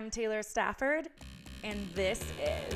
I'm 0.00 0.08
Taylor 0.08 0.42
Stafford, 0.42 1.08
and 1.62 1.86
this 1.94 2.22
is 2.42 2.74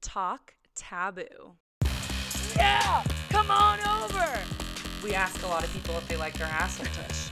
Talk 0.00 0.54
Taboo. 0.76 1.56
Yeah, 2.54 3.02
come 3.30 3.50
on 3.50 3.80
over. 4.04 4.38
We 5.02 5.12
ask 5.12 5.42
a 5.42 5.48
lot 5.48 5.64
of 5.64 5.72
people 5.72 5.96
if 5.96 6.06
they 6.06 6.14
like 6.16 6.34
their 6.34 6.46
asshole 6.46 6.86
tush. 6.94 7.30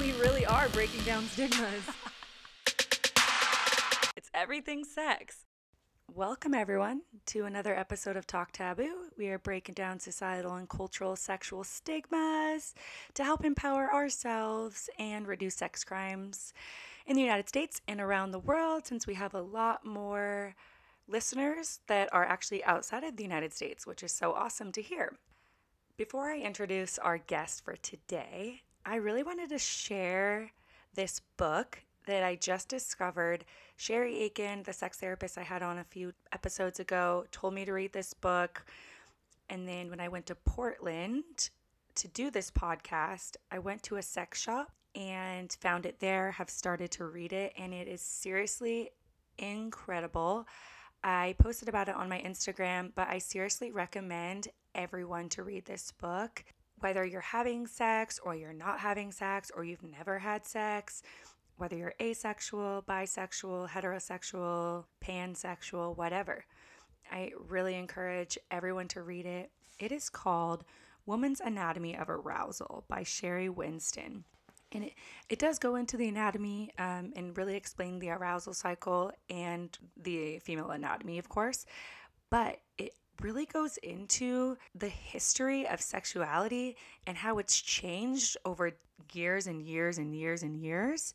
We 0.00 0.10
really 0.20 0.44
are 0.44 0.68
breaking 0.70 1.04
down 1.04 1.22
stigmas. 1.26 1.84
it's 4.16 4.30
everything 4.34 4.82
sex. 4.82 5.44
Welcome, 6.16 6.54
everyone, 6.54 7.02
to 7.26 7.44
another 7.44 7.72
episode 7.74 8.16
of 8.16 8.26
Talk 8.26 8.50
Taboo. 8.50 9.10
We 9.16 9.28
are 9.28 9.38
breaking 9.38 9.76
down 9.76 10.00
societal 10.00 10.56
and 10.56 10.68
cultural 10.68 11.14
sexual 11.14 11.62
stigmas 11.62 12.74
to 13.14 13.22
help 13.22 13.44
empower 13.44 13.94
ourselves 13.94 14.90
and 14.98 15.28
reduce 15.28 15.54
sex 15.54 15.84
crimes 15.84 16.52
in 17.06 17.14
the 17.14 17.22
United 17.22 17.48
States 17.48 17.80
and 17.86 18.00
around 18.00 18.32
the 18.32 18.40
world, 18.40 18.86
since 18.86 19.06
we 19.06 19.14
have 19.14 19.34
a 19.34 19.40
lot 19.40 19.86
more 19.86 20.56
listeners 21.06 21.78
that 21.86 22.12
are 22.12 22.24
actually 22.24 22.64
outside 22.64 23.04
of 23.04 23.16
the 23.16 23.22
United 23.22 23.54
States, 23.54 23.86
which 23.86 24.02
is 24.02 24.10
so 24.10 24.32
awesome 24.32 24.72
to 24.72 24.82
hear. 24.82 25.16
Before 25.96 26.28
I 26.28 26.40
introduce 26.40 26.98
our 26.98 27.18
guest 27.18 27.64
for 27.64 27.76
today, 27.76 28.62
I 28.84 28.96
really 28.96 29.22
wanted 29.22 29.50
to 29.50 29.58
share 29.58 30.50
this 30.92 31.20
book 31.36 31.84
that 32.10 32.24
I 32.24 32.34
just 32.34 32.68
discovered. 32.68 33.44
Sherry 33.76 34.18
Aiken, 34.22 34.64
the 34.64 34.72
sex 34.72 34.98
therapist 34.98 35.38
I 35.38 35.42
had 35.42 35.62
on 35.62 35.78
a 35.78 35.84
few 35.84 36.12
episodes 36.32 36.80
ago, 36.80 37.24
told 37.30 37.54
me 37.54 37.64
to 37.64 37.72
read 37.72 37.92
this 37.92 38.14
book. 38.14 38.64
And 39.48 39.66
then 39.66 39.90
when 39.90 40.00
I 40.00 40.08
went 40.08 40.26
to 40.26 40.34
Portland 40.34 41.50
to 41.94 42.08
do 42.08 42.30
this 42.30 42.50
podcast, 42.50 43.36
I 43.50 43.60
went 43.60 43.82
to 43.84 43.96
a 43.96 44.02
sex 44.02 44.40
shop 44.40 44.72
and 44.94 45.56
found 45.60 45.86
it 45.86 46.00
there, 46.00 46.32
have 46.32 46.50
started 46.50 46.90
to 46.92 47.04
read 47.04 47.32
it, 47.32 47.52
and 47.56 47.72
it 47.72 47.86
is 47.86 48.00
seriously 48.00 48.90
incredible. 49.38 50.46
I 51.04 51.36
posted 51.38 51.68
about 51.68 51.88
it 51.88 51.94
on 51.94 52.08
my 52.08 52.20
Instagram, 52.20 52.90
but 52.94 53.08
I 53.08 53.18
seriously 53.18 53.70
recommend 53.70 54.48
everyone 54.74 55.28
to 55.30 55.44
read 55.44 55.64
this 55.64 55.92
book. 55.92 56.44
Whether 56.80 57.04
you're 57.04 57.20
having 57.20 57.66
sex 57.68 58.18
or 58.22 58.34
you're 58.34 58.52
not 58.52 58.80
having 58.80 59.12
sex 59.12 59.50
or 59.54 59.62
you've 59.62 59.82
never 59.82 60.18
had 60.18 60.44
sex, 60.44 61.02
whether 61.60 61.76
you're 61.76 61.94
asexual, 62.00 62.82
bisexual, 62.88 63.68
heterosexual, 63.68 64.84
pansexual, 65.04 65.94
whatever. 65.94 66.46
I 67.12 67.32
really 67.48 67.74
encourage 67.74 68.38
everyone 68.50 68.88
to 68.88 69.02
read 69.02 69.26
it. 69.26 69.50
It 69.78 69.92
is 69.92 70.08
called 70.08 70.64
Woman's 71.04 71.40
Anatomy 71.40 71.96
of 71.96 72.08
Arousal 72.08 72.84
by 72.88 73.02
Sheri 73.02 73.50
Winston. 73.50 74.24
And 74.72 74.84
it, 74.84 74.94
it 75.28 75.38
does 75.38 75.58
go 75.58 75.74
into 75.74 75.98
the 75.98 76.08
anatomy 76.08 76.70
um, 76.78 77.12
and 77.14 77.36
really 77.36 77.56
explain 77.56 77.98
the 77.98 78.10
arousal 78.10 78.54
cycle 78.54 79.12
and 79.28 79.76
the 80.02 80.38
female 80.38 80.70
anatomy, 80.70 81.18
of 81.18 81.28
course. 81.28 81.66
But 82.30 82.60
it 82.78 82.94
really 83.20 83.44
goes 83.44 83.76
into 83.78 84.56
the 84.74 84.88
history 84.88 85.68
of 85.68 85.82
sexuality 85.82 86.76
and 87.06 87.18
how 87.18 87.38
it's 87.38 87.60
changed 87.60 88.38
over 88.46 88.72
years 89.12 89.46
and 89.46 89.60
years 89.60 89.98
and 89.98 90.14
years 90.14 90.42
and 90.42 90.56
years 90.56 91.12
and 91.12 91.14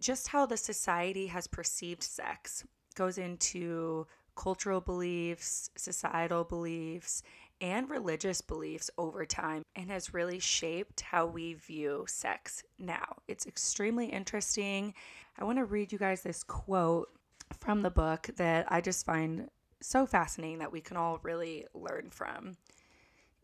just 0.00 0.28
how 0.28 0.46
the 0.46 0.56
society 0.56 1.26
has 1.26 1.46
perceived 1.46 2.02
sex 2.02 2.64
goes 2.94 3.18
into 3.18 4.06
cultural 4.36 4.80
beliefs, 4.80 5.70
societal 5.76 6.44
beliefs, 6.44 7.22
and 7.60 7.90
religious 7.90 8.40
beliefs 8.40 8.90
over 8.96 9.26
time 9.26 9.62
and 9.74 9.90
has 9.90 10.14
really 10.14 10.38
shaped 10.38 11.00
how 11.00 11.26
we 11.26 11.54
view 11.54 12.04
sex 12.06 12.62
now. 12.78 13.16
It's 13.26 13.46
extremely 13.46 14.06
interesting. 14.06 14.94
I 15.38 15.44
want 15.44 15.58
to 15.58 15.64
read 15.64 15.92
you 15.92 15.98
guys 15.98 16.22
this 16.22 16.44
quote 16.44 17.08
from 17.60 17.82
the 17.82 17.90
book 17.90 18.30
that 18.36 18.70
I 18.70 18.80
just 18.80 19.04
find 19.04 19.48
so 19.80 20.06
fascinating 20.06 20.58
that 20.58 20.72
we 20.72 20.80
can 20.80 20.96
all 20.96 21.18
really 21.22 21.66
learn 21.74 22.10
from. 22.10 22.56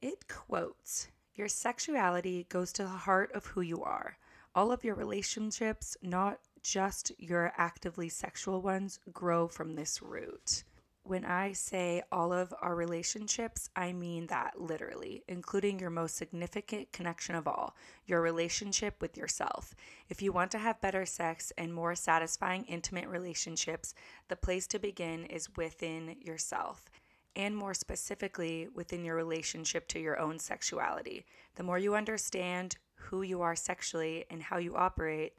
It 0.01 0.29
quotes 0.29 1.09
Your 1.35 1.49
sexuality 1.49 2.47
goes 2.49 2.73
to 2.75 2.83
the 2.85 2.89
heart 2.89 3.33
of 3.33 3.47
who 3.47 3.63
you 3.63 3.83
are. 3.83 4.17
All 4.57 4.71
of 4.71 4.85
your 4.85 4.95
relationships, 4.95 5.97
not 6.01 6.39
just 6.63 7.11
your 7.19 7.53
actively 7.57 8.09
sexual 8.09 8.63
ones, 8.63 9.01
grow 9.13 9.49
from 9.49 9.75
this 9.75 10.01
root. 10.01 10.63
When 11.03 11.25
I 11.25 11.53
say 11.53 12.03
all 12.13 12.33
of 12.33 12.55
our 12.63 12.77
relationships, 12.77 13.69
I 13.75 13.93
mean 13.93 14.29
that 14.29 14.61
literally, 14.61 15.25
including 15.27 15.81
your 15.81 15.91
most 15.91 16.17
significant 16.17 16.93
connection 16.93 17.35
of 17.35 17.49
all, 17.49 17.75
your 18.07 18.23
relationship 18.23 19.03
with 19.03 19.17
yourself. 19.17 19.75
If 20.09 20.23
you 20.23 20.31
want 20.31 20.53
to 20.53 20.59
have 20.59 20.81
better 20.81 21.05
sex 21.05 21.53
and 21.59 21.75
more 21.75 21.97
satisfying 21.97 22.65
intimate 22.65 23.09
relationships, 23.09 23.93
the 24.29 24.37
place 24.37 24.69
to 24.69 24.79
begin 24.79 25.25
is 25.25 25.55
within 25.57 26.15
yourself, 26.21 26.89
and 27.35 27.57
more 27.57 27.75
specifically, 27.75 28.69
within 28.73 29.05
your 29.05 29.17
relationship 29.17 29.89
to 29.89 29.99
your 29.99 30.19
own 30.21 30.39
sexuality. 30.39 31.27
The 31.57 31.65
more 31.65 31.79
you 31.79 31.97
understand 31.97 32.77
who 33.05 33.23
you 33.23 33.43
are 33.43 33.57
sexually 33.57 34.25
and 34.31 34.43
how 34.43 34.59
you 34.59 34.75
operate, 34.77 35.35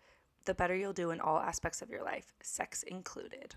the 0.45 0.53
better 0.53 0.75
you'll 0.75 0.93
do 0.93 1.11
in 1.11 1.19
all 1.19 1.39
aspects 1.39 1.81
of 1.81 1.89
your 1.89 2.03
life, 2.03 2.33
sex 2.41 2.83
included. 2.83 3.55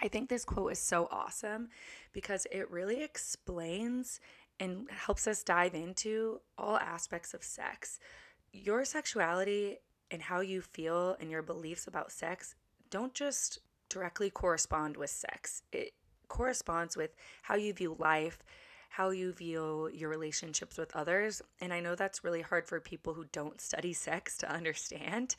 I 0.00 0.08
think 0.08 0.28
this 0.28 0.44
quote 0.44 0.72
is 0.72 0.78
so 0.78 1.08
awesome 1.10 1.68
because 2.12 2.46
it 2.50 2.70
really 2.70 3.02
explains 3.02 4.20
and 4.60 4.90
helps 4.90 5.26
us 5.26 5.42
dive 5.42 5.74
into 5.74 6.40
all 6.56 6.76
aspects 6.78 7.34
of 7.34 7.42
sex. 7.42 7.98
Your 8.52 8.84
sexuality 8.84 9.78
and 10.10 10.22
how 10.22 10.40
you 10.40 10.62
feel 10.62 11.16
and 11.20 11.30
your 11.30 11.42
beliefs 11.42 11.86
about 11.86 12.12
sex 12.12 12.54
don't 12.90 13.14
just 13.14 13.58
directly 13.88 14.30
correspond 14.30 14.96
with 14.96 15.10
sex, 15.10 15.62
it 15.72 15.92
corresponds 16.28 16.96
with 16.96 17.10
how 17.42 17.56
you 17.56 17.72
view 17.72 17.96
life, 17.98 18.38
how 18.88 19.10
you 19.10 19.32
view 19.32 19.90
your 19.92 20.08
relationships 20.08 20.76
with 20.76 20.94
others. 20.96 21.42
And 21.60 21.72
I 21.72 21.80
know 21.80 21.94
that's 21.94 22.24
really 22.24 22.42
hard 22.42 22.66
for 22.66 22.80
people 22.80 23.14
who 23.14 23.26
don't 23.32 23.60
study 23.60 23.92
sex 23.92 24.36
to 24.38 24.50
understand, 24.50 25.36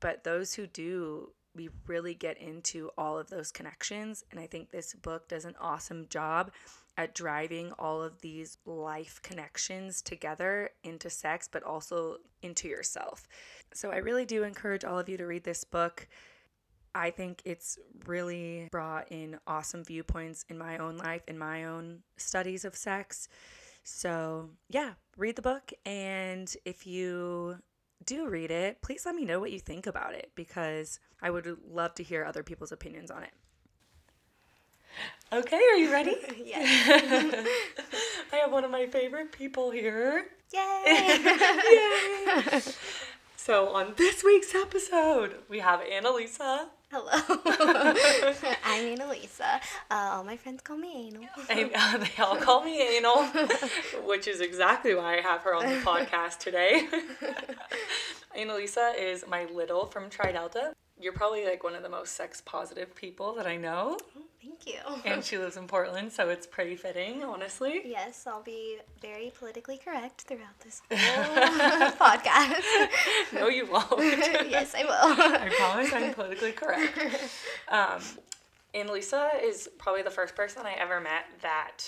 but 0.00 0.24
those 0.24 0.54
who 0.54 0.66
do 0.66 1.30
we 1.54 1.70
really 1.86 2.14
get 2.14 2.38
into 2.38 2.90
all 2.98 3.18
of 3.18 3.30
those 3.30 3.50
connections. 3.50 4.24
And 4.30 4.38
I 4.38 4.46
think 4.46 4.70
this 4.70 4.94
book 4.94 5.26
does 5.28 5.46
an 5.46 5.54
awesome 5.60 6.06
job 6.10 6.52
at 6.98 7.14
driving 7.14 7.72
all 7.78 8.02
of 8.02 8.20
these 8.20 8.58
life 8.64 9.20
connections 9.22 10.00
together 10.00 10.70
into 10.84 11.10
sex, 11.10 11.48
but 11.50 11.62
also 11.62 12.18
into 12.42 12.68
yourself. 12.68 13.26
So 13.72 13.90
I 13.90 13.96
really 13.96 14.24
do 14.24 14.44
encourage 14.44 14.84
all 14.84 14.98
of 14.98 15.08
you 15.08 15.16
to 15.16 15.26
read 15.26 15.44
this 15.44 15.64
book. 15.64 16.08
I 16.96 17.10
think 17.10 17.42
it's 17.44 17.78
really 18.06 18.68
brought 18.70 19.12
in 19.12 19.38
awesome 19.46 19.84
viewpoints 19.84 20.44
in 20.48 20.56
my 20.56 20.78
own 20.78 20.96
life, 20.96 21.22
in 21.28 21.38
my 21.38 21.64
own 21.64 22.00
studies 22.16 22.64
of 22.64 22.74
sex. 22.74 23.28
So, 23.84 24.50
yeah, 24.70 24.94
read 25.16 25.36
the 25.36 25.42
book. 25.42 25.72
And 25.84 26.52
if 26.64 26.86
you 26.86 27.58
do 28.04 28.28
read 28.28 28.50
it, 28.50 28.80
please 28.80 29.04
let 29.04 29.14
me 29.14 29.24
know 29.24 29.38
what 29.38 29.52
you 29.52 29.60
think 29.60 29.86
about 29.86 30.14
it 30.14 30.32
because 30.34 30.98
I 31.20 31.30
would 31.30 31.58
love 31.70 31.94
to 31.96 32.02
hear 32.02 32.24
other 32.24 32.42
people's 32.42 32.72
opinions 32.72 33.10
on 33.10 33.22
it. 33.22 33.32
Okay, 35.32 35.56
are 35.56 35.76
you 35.76 35.92
ready? 35.92 36.16
yes. 36.44 37.46
I 38.32 38.36
have 38.36 38.52
one 38.52 38.64
of 38.64 38.70
my 38.70 38.86
favorite 38.86 39.32
people 39.32 39.70
here. 39.70 40.26
Yay! 40.54 40.82
Yay! 42.46 42.60
so, 43.36 43.68
on 43.74 43.92
this 43.96 44.24
week's 44.24 44.54
episode, 44.54 45.36
we 45.48 45.58
have 45.58 45.80
Annalisa. 45.80 46.68
Hello. 46.88 47.10
I'm 48.64 48.96
Annalisa. 48.96 49.60
Uh, 49.90 50.12
all 50.14 50.24
my 50.24 50.36
friends 50.36 50.62
call 50.62 50.76
me 50.76 51.08
Anal. 51.08 51.24
Uh, 51.50 51.98
they 51.98 52.22
all 52.22 52.36
call 52.36 52.62
me 52.64 52.80
Anal, 52.96 53.24
which 54.06 54.28
is 54.28 54.40
exactly 54.40 54.94
why 54.94 55.18
I 55.18 55.20
have 55.20 55.40
her 55.40 55.52
on 55.52 55.66
the 55.66 55.80
podcast 55.84 56.38
today. 56.38 56.86
Annalisa 58.38 58.96
is 58.96 59.24
my 59.26 59.46
little 59.46 59.86
from 59.86 60.08
Tri 60.08 60.30
Delta. 60.30 60.74
You're 61.00 61.12
probably 61.12 61.44
like 61.44 61.64
one 61.64 61.74
of 61.74 61.82
the 61.82 61.88
most 61.88 62.12
sex 62.12 62.40
positive 62.40 62.94
people 62.94 63.34
that 63.34 63.48
I 63.48 63.56
know. 63.56 63.98
Thank 64.46 64.66
you. 64.66 65.10
And 65.10 65.24
she 65.24 65.38
lives 65.38 65.56
in 65.56 65.66
Portland, 65.66 66.12
so 66.12 66.28
it's 66.28 66.46
pretty 66.46 66.76
fitting, 66.76 67.24
honestly. 67.24 67.82
Yes, 67.84 68.26
I'll 68.28 68.42
be 68.42 68.78
very 69.02 69.32
politically 69.36 69.76
correct 69.76 70.22
throughout 70.22 70.60
this 70.62 70.82
whole 70.90 71.90
podcast. 72.08 72.62
No, 73.32 73.48
you 73.48 73.66
won't. 73.66 73.86
yes, 73.98 74.74
I 74.76 74.84
will. 74.84 75.34
I 75.34 75.50
promise 75.58 75.92
I'm 75.92 76.14
politically 76.14 76.52
correct. 76.52 76.96
Um, 77.68 78.00
Annalisa 78.72 79.30
is 79.42 79.68
probably 79.78 80.02
the 80.02 80.10
first 80.10 80.36
person 80.36 80.62
I 80.64 80.74
ever 80.74 81.00
met 81.00 81.24
that 81.42 81.78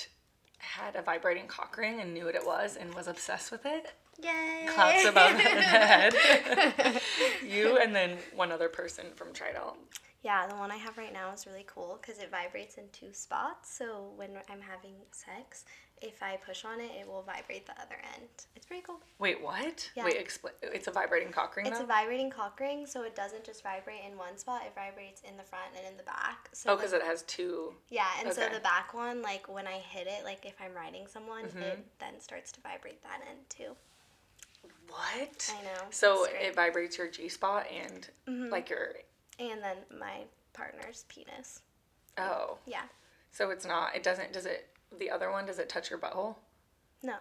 had 0.59 0.97
a 0.97 1.03
vibrating 1.03 1.47
cock 1.47 1.77
ring 1.77 2.01
and 2.01 2.13
knew 2.13 2.25
what 2.25 2.35
it 2.35 2.45
was 2.45 2.77
and 2.77 2.93
was 2.93 3.07
obsessed 3.07 3.53
with 3.53 3.67
it. 3.67 3.93
Yay! 4.23 4.67
Claps 4.69 5.05
above 5.05 5.33
the 5.37 5.43
head. 5.43 7.01
you 7.47 7.79
and 7.79 7.95
then 7.95 8.19
one 8.35 8.51
other 8.53 8.69
person 8.69 9.07
from 9.15 9.33
Tri 9.33 9.53
Delt. 9.53 9.77
Yeah, 10.25 10.47
the 10.49 10.57
one 10.57 10.73
I 10.73 10.77
have 10.77 10.99
right 10.99 11.13
now 11.13 11.33
is 11.33 11.47
really 11.47 11.65
cool 11.73 11.99
because 12.01 12.21
it 12.21 12.31
vibrates 12.31 12.77
in 12.77 12.85
two 12.93 13.13
spots. 13.13 13.73
So 13.73 14.11
when 14.17 14.31
I'm 14.51 14.61
having 14.61 14.95
sex, 15.13 15.65
if 16.03 16.21
I 16.25 16.37
push 16.45 16.65
on 16.65 16.81
it, 16.81 16.91
it 17.01 17.07
will 17.07 17.23
vibrate 17.23 17.67
the 17.67 17.73
other 17.81 17.95
end. 18.17 18.27
It's 18.57 18.67
pretty 18.67 18.83
cool. 18.85 18.99
Wait, 19.21 19.41
what? 19.41 19.89
Yeah. 19.97 20.05
Wait, 20.05 20.17
explain. 20.17 20.55
It's 20.63 20.89
a 20.89 20.91
vibrating 20.91 21.31
cock 21.33 21.55
ring 21.57 21.67
It's 21.67 21.79
though? 21.79 21.85
a 21.85 21.87
vibrating 21.87 22.31
cock 22.31 22.59
ring, 22.59 22.85
so 22.85 23.05
it 23.05 23.15
doesn't 23.15 23.45
just 23.45 23.63
vibrate 23.63 24.01
in 24.11 24.19
one 24.19 24.37
spot. 24.37 24.63
It 24.67 24.73
vibrates 24.75 25.23
in 25.23 25.37
the 25.37 25.45
front 25.45 25.71
and 25.77 25.87
in 25.87 25.97
the 25.97 26.03
back. 26.03 26.49
So 26.53 26.73
oh, 26.73 26.77
because 26.77 26.93
it 26.93 27.03
has 27.03 27.23
two. 27.23 27.73
yeah, 27.89 28.07
and 28.21 28.33
so 28.33 28.43
the 28.53 28.61
back 28.61 28.95
one, 28.95 29.23
like 29.23 29.49
when 29.53 29.69
I 29.69 29.79
hit 29.79 30.09
it, 30.09 30.25
like 30.25 30.45
if 30.45 30.55
I'm 30.61 30.75
riding 30.75 31.07
someone, 31.07 31.45
Mm-hmm. 31.45 31.63
it 31.63 31.87
then 32.01 32.21
starts 32.21 32.51
to 32.53 32.61
vibrate 32.61 33.03
that 33.05 33.21
end 33.31 33.39
too. 33.49 33.77
What? 34.89 35.53
I 35.57 35.63
know. 35.63 35.83
So 35.91 36.27
it 36.29 36.55
vibrates 36.55 36.99
your 36.99 37.09
G 37.09 37.29
spot 37.29 37.67
and 37.71 38.09
Mhm. 38.27 38.51
like 38.51 38.71
your. 38.71 38.95
and 39.39 39.63
then 39.63 39.77
my 39.99 40.25
partner's 40.53 41.05
penis. 41.09 41.61
Oh. 42.17 42.59
Yeah. 42.67 42.83
So 43.31 43.51
it's 43.51 43.65
not. 43.65 43.95
It 43.95 44.03
doesn't. 44.03 44.33
Does 44.33 44.47
it? 44.47 44.75
The 44.99 45.11
other 45.11 45.31
one 45.31 45.47
does 45.47 45.59
it 45.59 45.69
touch 45.69 45.91
your 45.91 45.99
butthole? 45.99 46.37
No, 47.03 47.17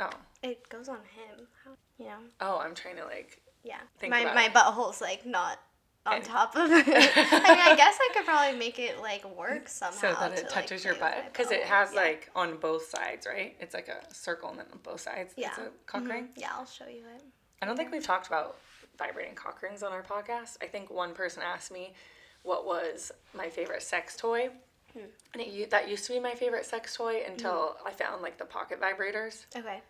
Oh. 0.00 0.10
it 0.42 0.68
goes 0.68 0.88
on 0.88 1.04
him. 1.04 1.46
How, 1.64 1.76
you 1.98 2.06
know. 2.06 2.18
Oh, 2.40 2.58
I'm 2.58 2.74
trying 2.74 2.96
to 2.96 3.04
like. 3.04 3.40
Yeah. 3.62 3.80
My 4.02 4.24
my 4.34 4.46
it. 4.46 4.52
butthole's 4.54 5.00
like 5.00 5.24
not 5.24 5.60
on 6.06 6.14
And- 6.14 6.24
top 6.24 6.56
of 6.56 6.70
it. 6.70 6.86
I 6.88 7.54
mean, 7.54 7.60
I 7.60 7.74
guess 7.76 7.96
I 8.00 8.08
could 8.14 8.24
probably 8.24 8.58
make 8.58 8.78
it 8.78 9.00
like 9.00 9.24
work 9.36 9.68
somehow. 9.68 9.98
So 10.00 10.06
that 10.08 10.18
to, 10.36 10.42
it 10.42 10.44
like, 10.44 10.48
touches 10.52 10.84
your 10.84 10.94
butt 10.96 11.24
because 11.32 11.50
it 11.52 11.62
has 11.62 11.92
Yeah. 11.94 12.00
like 12.00 12.30
on 12.34 12.56
both 12.58 12.86
sides, 12.86 13.26
right? 13.26 13.56
It's 13.60 13.74
like 13.74 13.88
a 13.88 14.12
circle 14.14 14.50
and 14.50 14.58
then 14.58 14.66
on 14.72 14.78
both 14.82 15.00
sides. 15.00 15.34
yeah. 15.36 15.48
It's 15.50 15.58
a 15.58 15.68
cock 15.86 16.02
Mhm. 16.02 16.10
ring. 16.10 16.28
Yeah, 16.36 16.50
I'll 16.54 16.66
show 16.66 16.86
you 16.86 17.02
it. 17.16 17.22
I 17.60 17.66
don't 17.66 17.76
think 17.76 17.92
we've 17.92 18.04
talked 18.04 18.26
about 18.26 18.56
vibrating 18.98 19.34
cock 19.34 19.62
rings 19.62 19.82
on 19.82 19.92
our 19.92 20.02
podcast. 20.02 20.56
I 20.60 20.66
think 20.66 20.90
one 20.90 21.14
person 21.14 21.42
asked 21.42 21.70
me 21.70 21.94
what 22.42 22.66
was 22.66 23.12
my 23.34 23.48
favorite 23.48 23.82
sex 23.82 24.16
toy. 24.16 24.50
Hmm. 24.92 25.04
And 25.32 25.42
it, 25.42 25.70
that 25.70 25.88
used 25.88 26.04
to 26.06 26.12
be 26.12 26.18
my 26.20 26.34
favorite 26.34 26.66
sex 26.66 26.96
toy 26.96 27.22
until 27.26 27.76
I 27.86 27.92
found 27.92 28.20
like 28.22 28.36
the 28.38 28.44
pocket 28.44 28.80
vibrators. 28.80 29.46
Okay. 29.56 29.80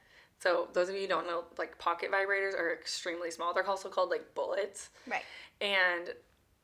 So 0.43 0.67
those 0.73 0.89
of 0.89 0.97
you 0.97 1.03
who 1.03 1.07
don't 1.07 1.27
know, 1.27 1.45
like 1.57 1.79
pocket 1.79 2.11
vibrators 2.11 2.59
are 2.59 2.73
extremely 2.73 3.31
small. 3.31 3.55
They're 3.55 3.67
also 3.67 3.89
called 3.89 4.11
like 4.11 4.35
bullets. 4.35 4.91
Right. 5.07 5.23
and 5.61 6.11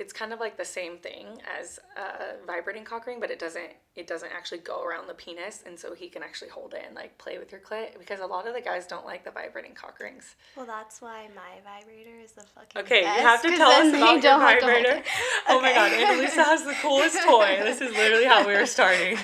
it's 0.00 0.12
kind 0.12 0.32
of 0.32 0.40
like 0.40 0.56
the 0.56 0.64
same 0.64 0.98
thing 0.98 1.26
as 1.58 1.78
a 1.96 2.44
vibrating 2.46 2.84
cock 2.84 3.06
ring, 3.06 3.18
but 3.20 3.30
it 3.30 3.38
doesn't 3.38 3.70
it 3.98 4.06
doesn't 4.06 4.30
actually 4.34 4.58
go 4.58 4.84
around 4.84 5.08
the 5.08 5.14
penis, 5.14 5.62
and 5.66 5.78
so 5.78 5.92
he 5.94 6.08
can 6.08 6.22
actually 6.22 6.48
hold 6.50 6.72
it 6.72 6.82
and 6.86 6.94
like 6.94 7.18
play 7.18 7.36
with 7.38 7.50
your 7.52 7.60
clit 7.60 7.98
because 7.98 8.20
a 8.20 8.26
lot 8.26 8.46
of 8.46 8.54
the 8.54 8.60
guys 8.60 8.86
don't 8.86 9.04
like 9.04 9.24
the 9.24 9.30
vibrating 9.32 9.74
cock 9.74 9.98
rings. 10.00 10.36
Well, 10.56 10.66
that's 10.66 11.02
why 11.02 11.28
my 11.34 11.60
vibrator 11.64 12.16
is 12.24 12.32
the 12.32 12.42
fucking 12.54 12.80
Okay, 12.82 13.02
best, 13.02 13.20
you 13.20 13.26
have 13.26 13.42
to 13.42 13.48
tell 13.56 13.70
us 13.70 13.88
about 13.88 14.12
your 14.12 14.20
don't 14.22 14.40
have 14.40 14.60
to 14.60 14.64
hold 14.66 14.74
vibrator. 14.76 14.96
it. 14.98 15.06
Oh 15.48 15.60
my 15.60 15.72
god, 15.74 15.92
Okay. 15.92 16.04
Annalisa 16.04 16.44
has 16.44 16.64
the 16.64 16.74
coolest 16.80 17.18
toy. 17.24 17.58
This 17.62 17.80
is 17.80 17.92
literally 17.96 18.24
how 18.24 18.46
we 18.46 18.54
were 18.54 18.66
starting. 18.78 19.18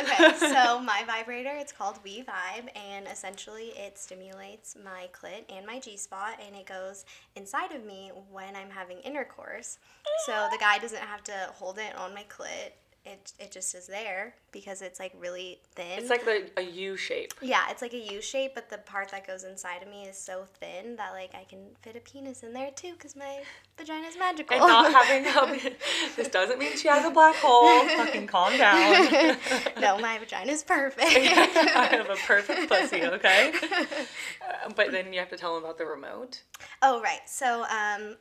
okay, 0.00 0.32
so 0.38 0.80
my 0.92 1.04
vibrator, 1.06 1.52
it's 1.54 1.72
called 1.72 1.98
We-Vibe, 2.02 2.68
and 2.74 3.06
essentially 3.06 3.72
it 3.76 3.98
stimulates 3.98 4.76
my 4.82 5.08
clit 5.12 5.44
and 5.54 5.66
my 5.66 5.78
G 5.80 5.96
spot, 5.96 6.40
and 6.44 6.56
it 6.56 6.66
goes 6.66 7.04
inside 7.36 7.72
of 7.72 7.84
me 7.84 8.10
when 8.30 8.56
I'm 8.56 8.70
having 8.70 8.98
intercourse. 9.00 9.78
So 10.26 10.48
the 10.50 10.58
guy 10.58 10.78
doesn't 10.78 10.98
have 11.02 11.22
to 11.24 11.50
hold 11.54 11.78
it 11.78 11.94
on 11.96 12.14
my 12.14 12.24
clit. 12.24 12.72
It, 13.04 13.32
it 13.40 13.50
just 13.50 13.74
is 13.74 13.88
there 13.88 14.34
because 14.52 14.80
it's 14.80 15.00
like 15.00 15.12
really 15.18 15.58
thin. 15.74 15.98
It's 15.98 16.08
like 16.08 16.24
the, 16.24 16.48
a 16.56 16.62
U 16.62 16.96
shape. 16.96 17.34
yeah, 17.42 17.64
it's 17.68 17.82
like 17.82 17.94
a 17.94 18.12
U 18.12 18.22
shape, 18.22 18.52
but 18.54 18.70
the 18.70 18.78
part 18.78 19.10
that 19.10 19.26
goes 19.26 19.42
inside 19.42 19.82
of 19.82 19.88
me 19.88 20.04
is 20.04 20.16
so 20.16 20.44
thin 20.60 20.94
that 20.96 21.12
like 21.12 21.34
I 21.34 21.42
can 21.42 21.58
fit 21.80 21.96
a 21.96 22.00
penis 22.00 22.44
in 22.44 22.52
there 22.52 22.70
too 22.70 22.92
because 22.92 23.16
my 23.16 23.42
vagina 23.76 24.06
is 24.06 24.16
magical. 24.16 24.56
And 24.56 24.68
not 24.68 24.92
having 24.92 25.26
a, 25.26 25.70
this 26.16 26.28
doesn't 26.28 26.60
mean 26.60 26.76
she 26.76 26.86
has 26.86 27.04
a 27.04 27.10
black 27.10 27.34
hole. 27.38 27.84
Fucking 27.88 28.28
calm 28.28 28.56
down. 28.56 29.36
no, 29.80 29.98
my 29.98 30.18
vagina 30.18 30.52
is 30.52 30.62
perfect. 30.62 31.02
I 31.10 31.88
have 31.90 32.08
a 32.08 32.14
perfect 32.14 32.68
pussy, 32.68 33.02
okay? 33.04 33.52
Uh, 33.62 34.70
but 34.76 34.92
then 34.92 35.12
you 35.12 35.18
have 35.18 35.30
to 35.30 35.36
tell 35.36 35.54
them 35.56 35.64
about 35.64 35.76
the 35.76 35.86
remote. 35.86 36.42
Oh 36.82 37.02
right. 37.02 37.22
So 37.26 37.64
um 37.64 38.16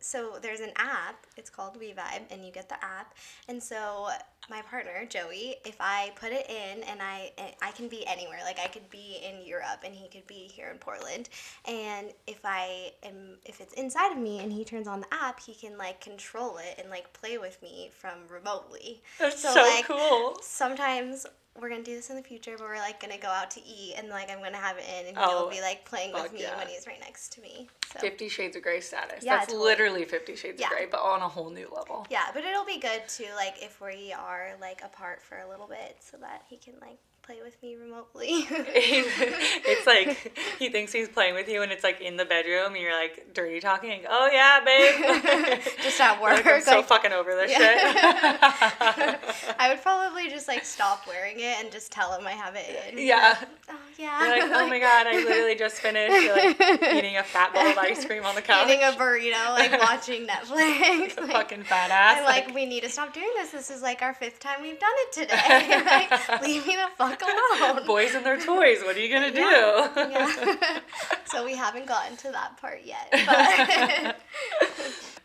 so 0.00 0.38
there's 0.40 0.60
an 0.60 0.72
app. 0.76 1.26
It's 1.36 1.50
called 1.50 1.78
We-Vibe, 1.78 2.22
and 2.30 2.44
you 2.44 2.50
get 2.50 2.68
the 2.68 2.82
app. 2.84 3.14
And 3.48 3.62
so 3.62 4.08
my 4.50 4.62
partner 4.62 5.04
Joey, 5.08 5.56
if 5.64 5.76
I 5.80 6.12
put 6.16 6.30
it 6.32 6.48
in, 6.48 6.82
and 6.84 7.00
I 7.02 7.32
I 7.60 7.70
can 7.72 7.88
be 7.88 8.06
anywhere. 8.06 8.38
Like 8.44 8.58
I 8.58 8.68
could 8.68 8.88
be 8.90 9.18
in 9.22 9.46
Europe, 9.46 9.80
and 9.84 9.94
he 9.94 10.08
could 10.08 10.26
be 10.26 10.50
here 10.50 10.70
in 10.70 10.78
Portland. 10.78 11.28
And 11.66 12.08
if 12.26 12.40
I 12.44 12.92
am, 13.02 13.38
if 13.44 13.60
it's 13.60 13.74
inside 13.74 14.12
of 14.12 14.18
me, 14.18 14.40
and 14.40 14.52
he 14.52 14.64
turns 14.64 14.88
on 14.88 15.00
the 15.00 15.14
app, 15.14 15.40
he 15.40 15.54
can 15.54 15.76
like 15.76 16.00
control 16.00 16.58
it 16.58 16.78
and 16.78 16.90
like 16.90 17.12
play 17.12 17.38
with 17.38 17.60
me 17.62 17.90
from 17.92 18.26
remotely. 18.30 19.02
That's 19.18 19.42
so, 19.42 19.52
So, 19.52 19.60
like, 19.62 19.86
cool. 19.86 20.38
Sometimes. 20.42 21.26
We're 21.60 21.68
gonna 21.68 21.82
do 21.82 21.94
this 21.94 22.10
in 22.10 22.16
the 22.16 22.22
future, 22.22 22.54
but 22.56 22.66
we're 22.68 22.76
like 22.76 23.00
gonna 23.00 23.18
go 23.18 23.28
out 23.28 23.50
to 23.52 23.60
eat, 23.64 23.94
and 23.96 24.08
like 24.08 24.30
I'm 24.30 24.38
gonna 24.42 24.56
have 24.56 24.78
it 24.78 24.84
in, 25.00 25.08
and 25.08 25.16
Oh, 25.20 25.48
he'll 25.48 25.50
be 25.50 25.60
like 25.60 25.84
playing 25.84 26.12
with 26.12 26.32
me 26.32 26.42
yeah. 26.42 26.56
when 26.56 26.68
he's 26.68 26.86
right 26.86 27.00
next 27.00 27.32
to 27.32 27.40
me. 27.40 27.68
So. 27.92 27.98
Fifty 28.00 28.28
Shades 28.28 28.56
of 28.56 28.62
Grey 28.62 28.80
status. 28.80 29.24
Yeah, 29.24 29.36
That's 29.38 29.48
totally. 29.52 29.64
literally 29.68 30.04
Fifty 30.04 30.36
Shades 30.36 30.60
Yeah. 30.60 30.66
of 30.68 30.72
Grey, 30.72 30.86
but 30.90 31.00
on 31.00 31.20
a 31.22 31.28
whole 31.28 31.50
new 31.50 31.68
level. 31.74 32.06
Yeah, 32.10 32.26
but 32.32 32.44
it'll 32.44 32.64
be 32.64 32.78
good 32.78 33.02
too, 33.08 33.26
like 33.36 33.62
if 33.62 33.80
we 33.80 34.12
are 34.12 34.52
like 34.60 34.82
apart 34.84 35.22
for 35.22 35.38
a 35.38 35.48
little 35.48 35.66
bit 35.66 35.96
so 36.00 36.16
that 36.18 36.42
he 36.48 36.56
can 36.58 36.74
like 36.80 36.98
play 37.28 37.36
with 37.44 37.62
me 37.62 37.76
remotely. 37.76 38.26
it's 38.50 39.86
like 39.86 40.32
he 40.58 40.70
thinks 40.70 40.92
he's 40.92 41.10
playing 41.10 41.34
with 41.34 41.46
you, 41.46 41.60
and 41.62 41.70
it's 41.70 41.84
like 41.84 42.00
in 42.00 42.16
the 42.16 42.24
bedroom, 42.24 42.72
and 42.72 42.80
you're 42.82 42.98
like 42.98 43.34
dirty 43.34 43.60
talking. 43.60 44.00
Oh 44.08 44.30
yeah, 44.32 44.60
babe. 44.64 45.60
Just 45.82 46.00
at 46.00 46.18
Like, 46.22 46.46
I'm 46.46 46.62
so 46.62 46.76
like- 46.76 46.86
fucking 46.86 47.12
over 47.12 47.34
this 47.34 47.50
Yeah. 47.50 47.58
shit. 47.58 49.54
I 49.58 49.68
would 49.70 49.82
probably 49.82 50.28
just 50.30 50.48
like 50.48 50.64
stop 50.64 51.06
wearing 51.06 51.36
it 51.40 51.56
and 51.60 51.70
just 51.70 51.92
tell 51.92 52.12
him 52.18 52.26
I 52.26 52.32
have 52.32 52.54
it 52.56 52.92
in. 52.92 53.06
yeah. 53.06 53.36
Oh 53.70 53.74
yeah. 53.98 54.24
You're 54.36 54.48
like, 54.48 54.58
oh 54.62 54.68
my 54.68 54.78
god, 54.78 55.06
I 55.06 55.12
literally 55.24 55.54
just 55.54 55.76
finished 55.76 56.10
like, 56.34 56.60
eating 56.94 57.16
a 57.18 57.22
fat 57.22 57.52
bowl 57.52 57.66
of 57.66 57.76
ice 57.78 58.04
cream 58.06 58.24
on 58.24 58.34
the 58.34 58.42
couch. 58.42 58.66
Eating 58.68 58.82
a 58.82 58.92
burrito, 58.92 59.50
like 59.50 59.78
watching 59.80 60.26
Netflix. 60.26 61.18
like, 61.18 61.30
fucking 61.30 61.64
fat 61.64 61.90
ass. 61.90 62.18
I'm 62.18 62.24
like, 62.24 62.54
we 62.54 62.64
need 62.66 62.82
to 62.84 62.88
stop 62.88 63.12
doing 63.12 63.28
this. 63.36 63.50
This 63.50 63.70
is 63.70 63.82
like 63.82 64.00
our 64.02 64.14
fifth 64.14 64.40
time 64.40 64.62
we've 64.62 64.78
done 64.78 64.90
it 64.94 65.12
today. 65.12 65.84
like, 65.84 66.42
leave 66.42 66.66
me 66.66 66.76
the 66.76 66.88
fuck 66.96 67.17
alone. 67.60 67.86
boys 67.86 68.14
and 68.14 68.24
their 68.24 68.38
toys. 68.38 68.82
What 68.82 68.96
are 68.96 69.00
you 69.00 69.12
gonna 69.12 69.32
do? 69.32 69.40
Yeah. 69.40 70.80
so 71.26 71.44
we 71.44 71.54
haven't 71.54 71.86
gotten 71.86 72.16
to 72.18 72.30
that 72.32 72.56
part 72.60 72.80
yet. 72.84 73.08
But 73.26 74.16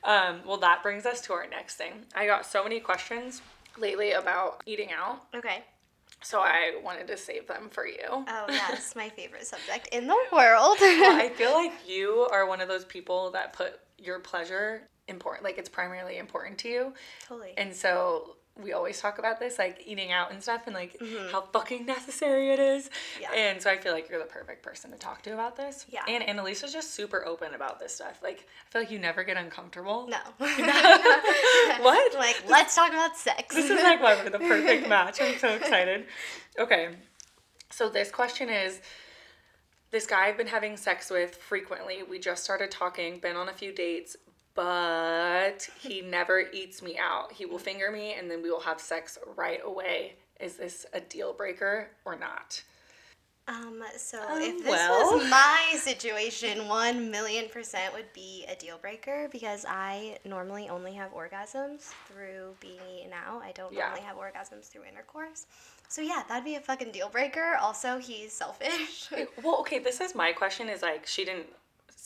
Um, 0.03 0.41
well, 0.45 0.57
that 0.57 0.83
brings 0.83 1.05
us 1.05 1.21
to 1.21 1.33
our 1.33 1.47
next 1.47 1.75
thing. 1.75 1.93
I 2.13 2.25
got 2.25 2.45
so 2.45 2.61
many 2.63 2.79
questions 2.81 3.41
lately 3.77 4.11
about 4.11 4.61
eating 4.65 4.89
out, 4.91 5.21
okay. 5.33 5.63
so 6.21 6.41
I 6.41 6.77
wanted 6.83 7.07
to 7.07 7.15
save 7.15 7.47
them 7.47 7.69
for 7.71 7.87
you. 7.87 8.03
Oh, 8.09 8.45
yes, 8.49 8.95
my 8.97 9.07
favorite 9.07 9.47
subject 9.47 9.87
in 9.93 10.07
the 10.07 10.17
world. 10.33 10.77
Well, 10.81 11.21
I 11.21 11.29
feel 11.29 11.53
like 11.53 11.71
you 11.87 12.27
are 12.31 12.45
one 12.45 12.59
of 12.59 12.67
those 12.67 12.83
people 12.83 13.31
that 13.31 13.53
put 13.53 13.79
your 13.97 14.19
pleasure 14.19 14.89
important, 15.07 15.45
like 15.45 15.57
it's 15.57 15.69
primarily 15.69 16.17
important 16.17 16.57
to 16.59 16.67
you. 16.67 16.93
totally. 17.25 17.53
And 17.57 17.73
so 17.73 18.35
we 18.61 18.71
always 18.71 19.01
talk 19.01 19.17
about 19.17 19.39
this, 19.39 19.57
like 19.57 19.81
eating 19.85 20.11
out 20.11 20.31
and 20.31 20.41
stuff, 20.43 20.63
and 20.67 20.75
like 20.75 20.97
Mhm. 20.99 21.31
how 21.31 21.41
fucking 21.41 21.85
necessary 21.87 22.51
it 22.51 22.59
is. 22.59 22.89
Yeah. 23.19 23.31
And 23.33 23.61
so 23.61 23.69
I 23.71 23.77
feel 23.77 23.93
like 23.93 24.09
you're 24.09 24.19
the 24.19 24.25
perfect 24.25 24.61
person 24.61 24.91
to 24.91 24.97
talk 24.97 25.23
to 25.23 25.33
about 25.33 25.55
this. 25.55 25.85
Yeah. 25.89 26.03
And 26.07 26.23
Annalisa's 26.23 26.71
just 26.71 26.91
super 26.93 27.25
open 27.25 27.55
about 27.55 27.79
this 27.79 27.95
stuff. 27.95 28.19
Like 28.21 28.45
I 28.67 28.69
feel 28.71 28.81
like 28.83 28.91
you 28.91 28.99
never 28.99 29.23
get 29.23 29.37
uncomfortable. 29.37 30.07
no. 30.07 30.19
What? 31.81 32.13
Like, 32.13 32.43
let's 32.47 32.75
talk 32.75 32.89
about 32.89 33.17
sex. 33.17 33.55
This 33.55 33.69
is 33.69 33.81
like 33.81 34.01
why 34.01 34.15
we're 34.15 34.29
the 34.29 34.39
perfect 34.39 34.87
match. 34.87 35.19
I'm 35.21 35.37
so 35.37 35.49
excited. 35.49 36.05
Okay. 36.57 36.89
So 37.71 37.89
this 37.89 38.11
question 38.11 38.49
is 38.49 38.81
this 39.91 40.05
guy 40.05 40.27
I've 40.27 40.37
been 40.37 40.47
having 40.47 40.77
sex 40.77 41.09
with 41.09 41.35
frequently. 41.37 42.03
We 42.03 42.19
just 42.19 42.43
started 42.43 42.71
talking, 42.71 43.19
been 43.19 43.35
on 43.35 43.49
a 43.49 43.53
few 43.53 43.71
dates, 43.71 44.15
but 44.55 45.67
he 45.79 46.01
never 46.01 46.39
eats 46.51 46.81
me 46.81 46.97
out. 46.97 47.31
He 47.33 47.45
will 47.45 47.59
finger 47.59 47.91
me 47.91 48.13
and 48.13 48.29
then 48.29 48.41
we 48.41 48.49
will 48.51 48.61
have 48.61 48.79
sex 48.79 49.17
right 49.35 49.59
away. 49.63 50.13
Is 50.39 50.57
this 50.57 50.85
a 50.93 50.99
deal 50.99 51.33
breaker 51.33 51.89
or 52.05 52.17
not? 52.17 52.63
Um, 53.45 53.83
so 53.97 54.21
Um, 54.29 54.41
if 54.41 54.59
this 54.59 54.69
well. 54.69 55.17
was 55.17 55.29
my 55.29 55.73
situation, 55.77 56.67
one 56.69 57.11
million 57.11 57.49
percent 57.49 57.93
would 57.93 58.11
be 58.13 58.45
a 58.47 58.55
deal 58.55 58.77
breaker 58.77 59.27
because 59.31 59.65
I 59.67 60.17
normally 60.23 60.69
only 60.69 60.93
have 60.93 61.11
orgasms 61.13 61.91
through 62.07 62.55
being 62.61 62.79
eaten 62.99 63.11
out. 63.11 63.41
I 63.43 63.51
don't 63.51 63.73
Yeah. 63.73 63.87
normally 63.89 64.01
have 64.05 64.15
orgasms 64.17 64.69
through 64.69 64.85
intercourse. 64.85 65.45
So 65.89 66.01
yeah, 66.01 66.23
that'd 66.29 66.45
be 66.45 66.55
a 66.55 66.61
fucking 66.61 66.91
deal 66.93 67.09
breaker. 67.09 67.55
Also, 67.61 67.97
he's 67.99 68.31
selfish. 68.33 69.09
Well, 69.43 69.59
okay, 69.59 69.79
this 69.79 69.99
is 69.99 70.15
my 70.15 70.31
question 70.31 70.69
is 70.69 70.81
like 70.81 71.05
she 71.05 71.25
didn't 71.25 71.47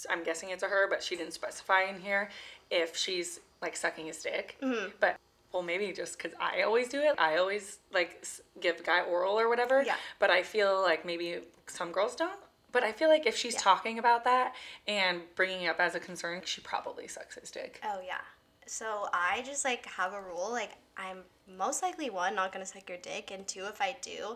I'm 0.10 0.24
guessing 0.24 0.50
it's 0.50 0.64
a 0.64 0.68
her, 0.68 0.88
but 0.90 1.02
she 1.02 1.16
didn't 1.16 1.34
specify 1.34 1.84
in 1.84 2.00
here 2.00 2.30
if 2.70 2.96
she's 2.96 3.40
like 3.62 3.76
sucking 3.76 4.06
his 4.06 4.22
dick. 4.22 4.58
Mm-hmm. 4.62 4.90
But 5.00 5.18
well, 5.54 5.64
maybe 5.64 5.92
just 5.94 6.18
because 6.18 6.38
I 6.40 6.62
always 6.62 6.90
do 6.90 7.00
it. 7.00 7.16
I 7.18 7.38
always 7.38 7.80
like 7.94 8.26
give 8.60 8.84
guy 8.84 9.02
oral 9.02 9.40
or 9.40 9.50
whatever. 9.50 9.84
Yeah. 9.84 9.96
But 10.20 10.30
I 10.30 10.44
feel 10.44 10.82
like 10.82 11.06
maybe 11.06 11.40
some 11.68 11.92
girls 11.92 12.16
don't. 12.16 12.40
But 12.72 12.84
I 12.84 12.92
feel 12.92 13.10
like 13.10 13.26
if 13.26 13.36
she's 13.36 13.56
talking 13.56 13.98
about 13.98 14.24
that 14.26 14.54
and 14.88 15.22
bringing 15.36 15.64
it 15.64 15.68
up 15.68 15.80
as 15.80 15.96
a 15.96 16.00
concern, 16.00 16.42
she 16.44 16.62
probably 16.62 17.08
sucks 17.08 17.36
his 17.36 17.50
dick. 17.50 17.82
Oh 17.84 18.02
yeah. 18.06 18.20
So 18.68 19.08
I 19.14 19.42
just 19.46 19.64
like 19.66 19.86
have 19.86 20.14
a 20.14 20.22
rule 20.22 20.52
like 20.52 20.72
I'm 21.00 21.20
most 21.58 21.82
likely 21.84 22.10
one 22.10 22.36
not 22.36 22.52
gonna 22.52 22.66
suck 22.66 22.90
your 22.90 22.98
dick, 22.98 23.32
and 23.32 23.48
two 23.48 23.66
if 23.66 23.80
I 23.80 23.96
do, 24.02 24.36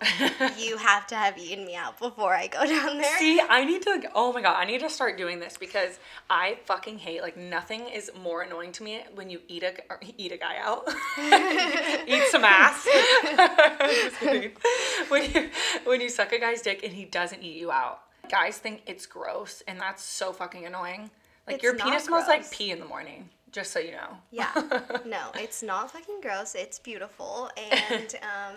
you 0.63 0.77
have 0.77 1.07
to 1.07 1.15
have 1.15 1.37
eaten 1.37 1.65
me 1.65 1.75
out 1.75 1.97
before 1.99 2.33
I 2.35 2.47
go 2.47 2.65
down 2.65 2.99
there. 2.99 3.17
See, 3.17 3.41
I 3.41 3.65
need 3.65 3.81
to. 3.81 4.03
Oh 4.13 4.31
my 4.31 4.41
god, 4.41 4.55
I 4.57 4.65
need 4.65 4.79
to 4.81 4.89
start 4.89 5.17
doing 5.17 5.39
this 5.39 5.57
because 5.57 5.99
I 6.29 6.59
fucking 6.65 6.99
hate. 6.99 7.21
Like 7.21 7.35
nothing 7.35 7.87
is 7.87 8.11
more 8.21 8.43
annoying 8.43 8.71
to 8.73 8.83
me 8.83 9.01
when 9.15 9.29
you 9.29 9.41
eat 9.47 9.63
a 9.63 9.73
eat 10.17 10.31
a 10.31 10.37
guy 10.37 10.57
out, 10.61 10.87
eat 12.07 12.23
some 12.29 12.43
ass. 12.45 12.87
When 15.09 15.23
you 15.33 15.49
when 15.85 15.99
you 15.99 16.09
suck 16.09 16.31
a 16.31 16.39
guy's 16.39 16.61
dick 16.61 16.83
and 16.83 16.93
he 16.93 17.05
doesn't 17.05 17.41
eat 17.41 17.57
you 17.57 17.71
out, 17.71 18.01
guys 18.29 18.57
think 18.59 18.83
it's 18.85 19.05
gross, 19.05 19.63
and 19.67 19.79
that's 19.79 20.03
so 20.03 20.31
fucking 20.31 20.65
annoying. 20.65 21.09
Like 21.47 21.55
It's 21.55 21.63
your 21.63 21.75
penis 21.75 22.05
smells 22.05 22.27
like 22.27 22.41
gross. 22.41 22.55
pee 22.55 22.71
in 22.71 22.79
the 22.79 22.85
morning. 22.85 23.29
Just 23.51 23.71
so 23.71 23.79
you 23.79 23.91
know. 23.91 24.17
Yeah. 24.31 24.51
No, 25.05 25.29
it's 25.35 25.61
not 25.61 25.91
fucking 25.91 26.21
gross. 26.21 26.55
It's 26.55 26.79
beautiful. 26.79 27.49
And 27.57 28.15
um, 28.21 28.55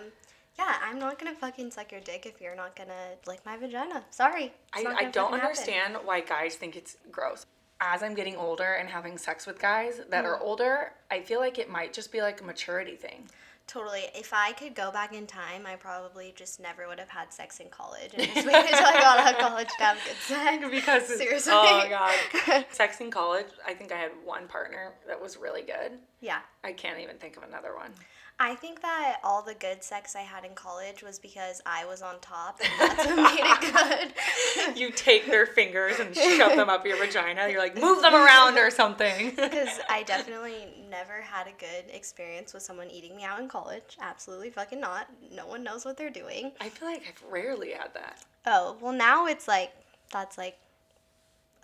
yeah, 0.57 0.75
I'm 0.83 0.97
not 0.99 1.19
gonna 1.19 1.35
fucking 1.35 1.71
suck 1.71 1.91
your 1.91 2.01
dick 2.01 2.25
if 2.25 2.39
you're 2.39 2.55
not 2.55 2.75
gonna 2.75 3.15
lick 3.27 3.41
my 3.45 3.57
vagina. 3.57 4.03
Sorry. 4.11 4.45
It's 4.45 4.53
I, 4.73 4.81
not 4.83 4.93
I 4.95 4.99
gonna 5.01 5.11
don't 5.11 5.31
fucking 5.31 5.39
happen. 5.41 5.47
understand 5.47 5.97
why 6.05 6.21
guys 6.21 6.55
think 6.55 6.75
it's 6.75 6.97
gross. 7.11 7.45
As 7.81 8.03
I'm 8.03 8.13
getting 8.13 8.37
older 8.37 8.75
and 8.75 8.87
having 8.87 9.17
sex 9.17 9.45
with 9.45 9.59
guys 9.59 9.99
that 10.09 10.23
are 10.23 10.39
older, 10.39 10.93
I 11.11 11.19
feel 11.19 11.39
like 11.41 11.59
it 11.59 11.69
might 11.69 11.91
just 11.91 12.09
be 12.11 12.21
like 12.21 12.39
a 12.39 12.43
maturity 12.45 12.95
thing. 12.95 13.27
Totally. 13.67 14.03
If 14.13 14.31
I 14.31 14.51
could 14.51 14.75
go 14.75 14.91
back 14.91 15.13
in 15.13 15.25
time, 15.25 15.65
I 15.65 15.75
probably 15.75 16.33
just 16.35 16.59
never 16.59 16.87
would 16.87 16.99
have 16.99 17.09
had 17.09 17.33
sex 17.33 17.59
in 17.59 17.69
college 17.69 18.11
and 18.13 18.23
just 18.23 18.45
waited 18.45 18.65
until 18.71 18.85
I 18.85 18.99
got 19.01 19.19
out 19.19 19.33
of 19.33 19.39
college 19.39 19.67
to 19.79 19.83
have 19.83 19.97
good 20.05 20.15
sex. 20.17 20.65
Because 20.69 21.03
oh, 21.11 21.15
Seriously. 21.15 21.53
oh 21.55 21.77
my 21.83 21.89
god, 21.89 22.65
sex 22.69 23.01
in 23.01 23.09
college. 23.09 23.47
I 23.65 23.73
think 23.73 23.91
I 23.91 23.97
had 23.97 24.11
one 24.23 24.47
partner 24.47 24.93
that 25.07 25.19
was 25.19 25.37
really 25.37 25.63
good. 25.63 25.93
Yeah. 26.21 26.39
I 26.63 26.73
can't 26.73 26.99
even 26.99 27.17
think 27.17 27.37
of 27.37 27.43
another 27.43 27.75
one. 27.75 27.91
I 28.37 28.55
think 28.55 28.81
that 28.81 29.17
all 29.23 29.41
the 29.41 29.53
good 29.53 29.81
sex 29.81 30.13
I 30.15 30.21
had 30.21 30.43
in 30.43 30.55
college 30.55 31.01
was 31.01 31.19
because 31.19 31.61
I 31.65 31.85
was 31.85 32.01
on 32.01 32.19
top 32.19 32.59
and 32.61 32.69
that's 32.79 33.05
what 33.05 33.15
made 33.15 33.39
it 33.39 33.73
good. 33.73 34.77
You 34.77 34.91
take 34.91 35.27
their 35.27 35.45
fingers 35.45 35.99
and 35.99 36.13
shove 36.15 36.55
them 36.55 36.69
up 36.69 36.85
your 36.85 36.97
vagina. 36.97 37.47
You're 37.47 37.59
like, 37.59 37.79
move 37.79 38.01
them 38.01 38.13
around 38.25 38.57
or 38.57 38.69
something. 38.69 39.33
Because 39.35 39.79
I 39.89 40.03
definitely 40.03 40.67
never 40.89 41.21
had 41.21 41.47
a 41.47 41.51
good 41.59 41.93
experience 41.93 42.53
with 42.53 42.63
someone 42.63 42.89
eating 42.89 43.15
me 43.15 43.23
out 43.23 43.39
in 43.39 43.47
college. 43.47 43.97
Absolutely 44.01 44.49
fucking 44.49 44.81
not. 44.81 45.07
No 45.31 45.47
one 45.47 45.63
knows 45.63 45.85
what 45.85 45.95
they're 45.97 46.09
doing. 46.09 46.51
I 46.59 46.69
feel 46.69 46.89
like 46.89 47.03
I've 47.07 47.31
rarely 47.31 47.71
had 47.71 47.93
that. 47.93 48.19
Oh, 48.45 48.75
well, 48.81 48.93
now 48.93 49.27
it's 49.27 49.47
like, 49.47 49.71
that's 50.11 50.37
like 50.37 50.57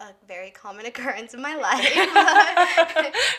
a 0.01 0.13
very 0.27 0.51
common 0.51 0.85
occurrence 0.91 1.33
in 1.33 1.41
my 1.41 1.55
life. 1.67 1.93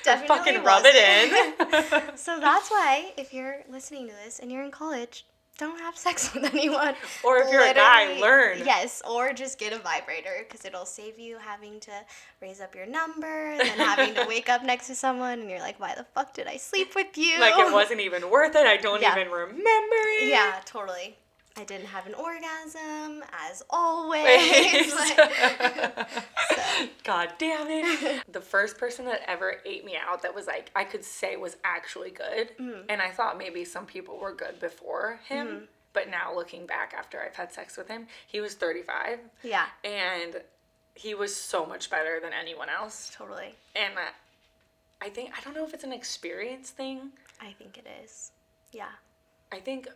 definitely 0.05 0.29
Fucking 0.29 0.63
rub 0.65 0.83
it 0.87 0.95
in. 0.95 2.13
So 2.17 2.39
that's 2.41 2.71
why, 2.71 3.13
if 3.17 3.33
you're 3.35 3.59
listening 3.71 4.07
to 4.09 4.15
this 4.25 4.39
and 4.39 4.51
you're 4.53 4.63
in 4.63 4.71
college, 4.71 5.25
don't 5.59 5.79
have 5.81 5.97
sex 5.97 6.33
with 6.35 6.45
anyone. 6.45 6.95
Or 7.25 7.39
if 7.39 7.51
you're 7.51 7.67
a 7.67 7.75
guy, 7.75 8.19
learn. 8.21 8.59
Yes, 8.65 9.03
or 9.09 9.33
just 9.33 9.59
get 9.59 9.73
a 9.73 9.79
vibrator 9.79 10.47
because 10.49 10.65
it'll 10.65 10.87
save 10.87 11.19
you 11.19 11.37
having 11.39 11.79
to 11.81 11.91
raise 12.41 12.61
up 12.61 12.75
your 12.75 12.87
number 12.87 13.51
and 13.53 13.61
then 13.61 13.79
having 13.79 14.15
to 14.15 14.25
wake 14.27 14.49
up 14.49 14.65
next 14.65 14.87
to 14.87 14.95
someone 14.95 15.41
and 15.41 15.51
you're 15.51 15.61
like, 15.61 15.79
why 15.79 15.95
the 15.95 16.05
fuck 16.15 16.33
did 16.35 16.47
I 16.47 16.57
sleep 16.57 16.95
with 16.95 17.17
you? 17.19 17.39
like 17.41 17.55
it 17.59 17.73
wasn't 17.73 18.01
even 18.01 18.31
worth 18.31 18.55
it. 18.57 18.67
I 18.67 18.77
don't 18.79 19.03
Yeah. 19.03 19.13
even 19.19 19.31
remember 19.31 19.97
it. 20.21 20.29
Yeah, 20.29 20.61
totally. 20.65 21.17
I 21.57 21.65
didn't 21.65 21.87
have 21.87 22.07
an 22.07 22.15
orgasm, 22.15 23.23
as 23.51 23.63
always. 23.69 24.95
Like, 24.95 25.19
so, 25.19 26.07
God 27.05 27.31
damn 27.39 27.67
it. 27.69 28.23
the 28.33 28.41
first 28.41 28.79
person 28.79 29.05
that 29.05 29.21
ever 29.29 29.57
ate 29.67 29.85
me 29.85 29.97
out 29.97 30.23
that 30.23 30.35
was 30.35 30.47
like, 30.47 30.71
I 30.75 30.85
could 30.85 31.05
say 31.05 31.37
was 31.37 31.57
actually 31.63 32.11
good. 32.11 32.57
Mm-hmm. 32.59 32.87
And 32.89 33.03
I 33.03 33.11
thought 33.11 33.37
maybe 33.37 33.65
some 33.65 33.85
people 33.85 34.19
were 34.19 34.35
good 34.35 34.61
before 34.61 35.21
him. 35.29 35.69
But 35.93 36.09
now 36.09 36.35
looking 36.35 36.65
back 36.65 36.95
after 36.97 37.21
I've 37.21 37.37
had 37.37 37.53
sex 37.53 37.77
with 37.77 37.89
him, 37.89 38.07
he 38.27 38.41
was 38.41 38.55
35 38.55 39.19
yeah, 39.43 39.67
and 39.85 40.41
he 40.95 41.15
was 41.15 41.35
so 41.35 41.67
much 41.67 41.91
better 41.91 42.19
than 42.21 42.33
anyone 42.33 42.69
else. 42.69 43.13
totally. 43.15 43.55
And 43.75 43.95
uh, 43.95 44.13
I 45.01 45.09
think, 45.09 45.33
I 45.37 45.41
don't 45.43 45.55
know 45.55 45.65
if 45.65 45.75
it's 45.75 45.85
an 45.85 45.93
experience 45.93 46.71
thing. 46.71 47.11
I 47.41 47.53
think 47.53 47.79
it 47.79 47.87
is. 48.03 48.31
Yeah. 48.73 48.89
I 49.53 49.59
think, 49.59 49.89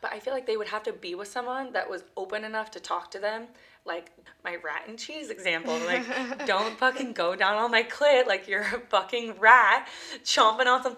but 0.00 0.12
I 0.12 0.18
feel 0.20 0.32
like 0.34 0.46
they 0.46 0.56
would 0.56 0.68
have 0.68 0.82
to 0.84 0.92
be 0.92 1.14
with 1.14 1.28
someone 1.28 1.72
that 1.72 1.88
was 1.88 2.04
open 2.16 2.44
enough 2.44 2.70
to 2.72 2.80
talk 2.80 3.10
to 3.12 3.18
them. 3.18 3.46
Like 3.84 4.12
my 4.44 4.56
rat 4.56 4.84
and 4.86 4.98
cheese 4.98 5.28
example. 5.30 5.76
Like, 5.86 6.04
don't 6.46 6.78
fucking 6.78 7.14
go 7.14 7.34
down 7.34 7.56
on 7.56 7.70
my 7.70 7.82
clit 7.82 8.26
like 8.26 8.46
you're 8.46 8.60
a 8.62 8.80
fucking 8.88 9.38
rat 9.40 9.88
chomping 10.24 10.66
on 10.66 10.82
some 10.82 10.96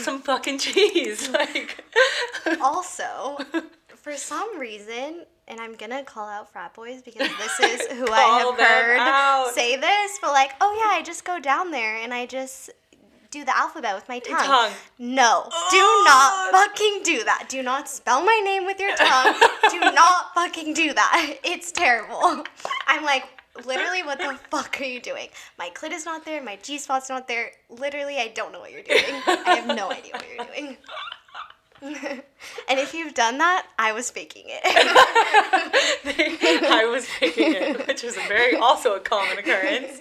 some 0.00 0.22
fucking 0.22 0.58
cheese. 0.58 1.28
Like, 1.32 1.84
Also, 2.60 3.36
for 3.96 4.16
some 4.16 4.58
reason, 4.58 5.24
and 5.46 5.60
I'm 5.60 5.74
gonna 5.74 6.02
call 6.04 6.26
out 6.28 6.50
frat 6.50 6.72
boys 6.74 7.02
because 7.02 7.28
this 7.36 7.60
is 7.60 7.98
who 7.98 8.06
I 8.10 8.38
have 8.38 8.58
heard 8.58 8.98
out. 8.98 9.50
say 9.54 9.76
this, 9.76 10.18
but 10.22 10.32
like, 10.32 10.52
oh 10.60 10.72
yeah, 10.82 10.96
I 10.96 11.02
just 11.02 11.24
go 11.24 11.38
down 11.38 11.70
there 11.70 11.96
and 11.96 12.14
I 12.14 12.24
just 12.26 12.70
do 13.34 13.44
the 13.44 13.56
alphabet 13.56 13.94
with 13.94 14.08
my 14.08 14.20
tongue. 14.20 14.46
tongue. 14.46 14.72
No, 14.98 15.44
do 15.70 15.78
Oh. 15.80 16.04
not 16.52 16.52
fucking 16.62 17.02
do 17.02 17.24
that. 17.24 17.48
Do 17.48 17.62
not 17.62 17.88
spell 17.88 18.24
my 18.24 18.40
name 18.44 18.64
with 18.64 18.78
your 18.78 18.94
tongue. 18.96 19.34
do 19.70 19.80
not 19.80 20.32
fucking 20.34 20.72
do 20.74 20.94
that. 20.94 21.36
It's 21.44 21.72
terrible. 21.72 22.44
I'm 22.86 23.02
like, 23.04 23.24
literally, 23.66 24.02
what 24.04 24.18
the 24.18 24.38
fuck 24.50 24.80
are 24.80 24.84
you 24.84 25.00
doing? 25.00 25.28
My 25.58 25.68
clit 25.74 25.90
is 25.92 26.04
not 26.04 26.24
there. 26.24 26.42
My 26.42 26.56
G 26.62 26.78
spot's 26.78 27.08
not 27.08 27.26
there. 27.28 27.50
Literally, 27.68 28.18
I 28.18 28.28
don't 28.28 28.52
know 28.52 28.60
what 28.60 28.70
you're 28.72 28.82
doing. 28.82 29.04
I 29.26 29.56
have 29.60 29.66
no 29.76 29.90
idea 29.90 30.12
what 30.12 30.26
you're 30.36 30.46
doing. 30.46 30.76
and 32.68 32.78
if 32.84 32.94
you've 32.94 33.14
done 33.14 33.36
that, 33.38 33.66
I 33.78 33.92
was 33.92 34.10
faking 34.10 34.44
it. 34.46 34.60
I 36.80 36.84
was 36.86 37.04
faking 37.06 37.52
it, 37.52 37.86
which 37.88 38.04
is 38.04 38.16
a 38.16 38.20
very 38.28 38.56
also 38.56 38.94
a 38.94 39.00
common 39.00 39.36
occurrence. 39.38 40.00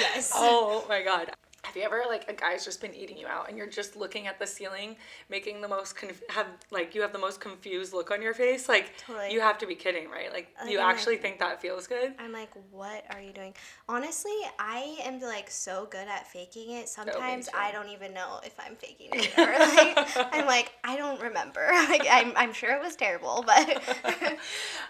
yes. 0.00 0.32
Oh 0.34 0.84
my 0.88 1.02
god. 1.02 1.30
Have 1.74 1.80
you 1.80 1.86
ever 1.88 2.04
like 2.08 2.30
a 2.30 2.32
guy's 2.32 2.64
just 2.64 2.80
been 2.80 2.94
eating 2.94 3.18
you 3.18 3.26
out 3.26 3.48
and 3.48 3.58
you're 3.58 3.66
just 3.66 3.96
looking 3.96 4.28
at 4.28 4.38
the 4.38 4.46
ceiling, 4.46 4.94
making 5.28 5.60
the 5.60 5.66
most 5.66 5.96
conf- 5.96 6.22
have 6.28 6.46
like 6.70 6.94
you 6.94 7.02
have 7.02 7.12
the 7.12 7.18
most 7.18 7.40
confused 7.40 7.92
look 7.92 8.12
on 8.12 8.22
your 8.22 8.32
face? 8.32 8.68
Like 8.68 8.96
Totally. 8.96 9.32
you 9.32 9.40
have 9.40 9.58
to 9.58 9.66
be 9.66 9.74
kidding, 9.74 10.08
right? 10.08 10.32
Like, 10.32 10.54
Like, 10.62 10.70
you 10.70 10.78
I'm 10.78 10.86
like- 10.86 10.94
actually 10.94 11.16
think 11.16 11.40
that 11.40 11.60
feels 11.60 11.88
good? 11.88 12.14
I'm 12.20 12.30
like, 12.30 12.50
what 12.70 13.04
are 13.10 13.20
you 13.20 13.32
doing? 13.32 13.54
Honestly, 13.88 14.36
I 14.56 14.98
am 15.02 15.18
like 15.20 15.50
so 15.50 15.88
good 15.90 16.06
at 16.06 16.28
faking 16.28 16.70
it. 16.70 16.82
Oh, 16.84 17.04
Sometimes 17.04 17.46
too. 17.48 17.56
I 17.58 17.72
don't 17.72 17.88
even 17.88 18.14
know 18.14 18.38
if 18.44 18.54
I'm 18.64 18.76
faking 18.76 19.08
it. 19.12 19.36
Or 19.36 19.44
like, 19.44 20.16
I'm 20.32 20.46
like, 20.46 20.70
I 20.84 20.96
don't 20.96 21.20
remember. 21.20 21.68
Like, 21.94 22.06
I'm, 22.08 22.32
I'm 22.36 22.52
sure 22.52 22.70
it 22.72 22.80
was 22.80 22.94
terrible, 22.94 23.42
but 23.46 23.82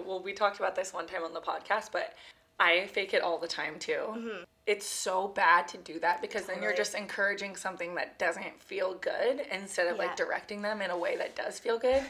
Well, 0.04 0.22
we 0.22 0.32
talked 0.34 0.58
about 0.58 0.76
this 0.76 0.92
one 0.92 1.06
time 1.06 1.22
on 1.24 1.32
the 1.32 1.40
podcast, 1.40 1.90
but 1.92 2.12
I 2.58 2.86
fake 2.86 3.14
it 3.14 3.22
all 3.22 3.38
the 3.38 3.48
time 3.48 3.78
too. 3.78 4.42
It's 4.66 4.86
so 4.86 5.28
bad 5.28 5.68
to 5.68 5.76
do 5.76 5.98
that 6.00 6.22
because 6.22 6.46
then 6.46 6.62
you're 6.62 6.70
Mm-hmm. 6.72 6.78
Just 6.78 6.94
encouraging 6.94 7.56
something 7.56 7.94
that 7.96 8.18
doesn't 8.18 8.62
feel 8.62 8.94
good 8.94 9.42
instead 9.52 9.86
of 9.88 9.96
Yeah. 9.96 10.04
like 10.06 10.16
directing 10.16 10.62
them 10.62 10.80
in 10.80 10.90
a 10.90 10.96
way 10.98 11.16
that 11.16 11.36
does 11.36 11.58
feel 11.58 11.78
good. 11.78 12.02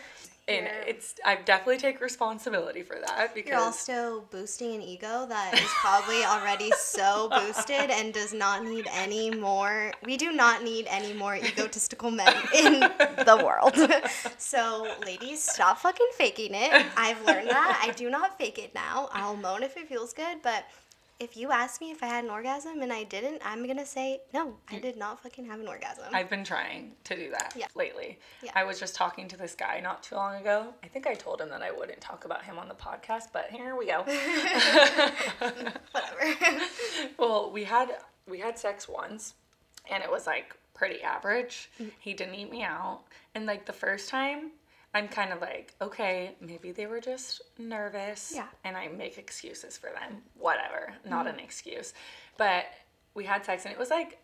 And 0.46 0.66
You're- 0.66 0.84
it's 0.86 1.14
I 1.24 1.36
definitely 1.36 1.78
take 1.78 2.02
responsibility 2.02 2.82
for 2.82 2.96
that 3.06 3.34
because 3.34 3.48
you're 3.48 3.58
also 3.58 4.24
boosting 4.30 4.74
an 4.74 4.82
ego 4.82 5.24
that 5.26 5.54
is 5.54 5.70
probably 5.80 6.22
already 6.22 6.70
so 6.78 7.30
boosted 7.30 7.90
and 7.90 8.12
does 8.12 8.34
not 8.34 8.62
need 8.62 8.86
any 8.92 9.30
more. 9.30 9.92
We 10.04 10.18
do 10.18 10.32
not 10.32 10.62
need 10.62 10.86
any 10.90 11.14
more 11.14 11.34
egotistical 11.36 12.10
men 12.10 12.34
in 12.54 12.80
the 12.80 13.40
world. 13.44 13.74
So, 14.36 14.94
ladies, 15.04 15.42
stop 15.42 15.78
fucking 15.78 16.06
faking 16.16 16.54
it. 16.54 16.86
I've 16.96 17.24
learned 17.24 17.48
that. 17.48 17.80
I 17.82 17.92
do 17.92 18.10
not 18.10 18.36
fake 18.38 18.58
it 18.58 18.74
now. 18.74 19.08
I'll 19.12 19.36
moan 19.36 19.62
if 19.62 19.76
it 19.76 19.88
feels 19.88 20.12
good, 20.12 20.38
but 20.42 20.64
if 21.20 21.36
you 21.36 21.50
asked 21.52 21.80
me 21.80 21.90
if 21.90 22.02
I 22.02 22.06
had 22.06 22.24
an 22.24 22.30
orgasm 22.30 22.82
and 22.82 22.92
I 22.92 23.04
didn't, 23.04 23.40
I'm 23.44 23.66
gonna 23.66 23.86
say 23.86 24.20
no. 24.32 24.56
I 24.70 24.78
did 24.78 24.96
not 24.96 25.22
fucking 25.22 25.46
have 25.46 25.60
an 25.60 25.68
orgasm. 25.68 26.04
I've 26.12 26.28
been 26.28 26.44
trying 26.44 26.92
to 27.04 27.16
do 27.16 27.30
that 27.30 27.54
Yeah. 27.56 27.66
lately. 27.74 28.18
Yeah. 28.42 28.50
I 28.54 28.64
was 28.64 28.80
just 28.80 28.94
talking 28.94 29.28
to 29.28 29.36
this 29.36 29.54
guy 29.54 29.80
not 29.80 30.02
too 30.02 30.16
long 30.16 30.34
ago. 30.40 30.74
I 30.82 30.88
think 30.88 31.06
I 31.06 31.14
told 31.14 31.40
him 31.40 31.48
that 31.50 31.62
I 31.62 31.70
wouldn't 31.70 32.00
talk 32.00 32.24
about 32.24 32.44
him 32.44 32.58
on 32.58 32.68
the 32.68 32.74
podcast, 32.74 33.28
but 33.32 33.50
here 33.50 33.76
we 33.76 33.86
go. 33.86 34.02
Whatever. 35.92 36.62
well, 37.18 37.50
we 37.50 37.64
had 37.64 37.90
we 38.26 38.38
had 38.38 38.58
sex 38.58 38.88
once 38.88 39.34
and 39.90 40.02
it 40.02 40.10
was 40.10 40.26
like 40.26 40.56
pretty 40.74 41.02
average. 41.02 41.70
Mm. 41.80 41.90
He 42.00 42.14
didn't 42.14 42.34
eat 42.34 42.50
me 42.50 42.62
out. 42.62 43.00
And 43.34 43.46
like 43.46 43.66
the 43.66 43.72
first 43.72 44.08
time, 44.08 44.50
I'm 44.94 45.08
kind 45.08 45.32
of 45.32 45.40
like, 45.40 45.74
okay, 45.82 46.36
maybe 46.40 46.70
they 46.70 46.86
were 46.86 47.00
just 47.00 47.42
nervous. 47.58 48.32
Yeah. 48.34 48.46
And 48.62 48.76
I 48.76 48.88
make 48.88 49.18
excuses 49.18 49.76
for 49.76 49.90
them. 49.90 50.22
Whatever. 50.38 50.94
Not 51.04 51.26
an 51.26 51.36
mm. 51.36 51.44
excuse. 51.44 51.92
But 52.38 52.66
we 53.14 53.24
had 53.24 53.44
sex 53.44 53.64
and 53.64 53.72
it 53.72 53.78
was 53.78 53.90
like 53.90 54.18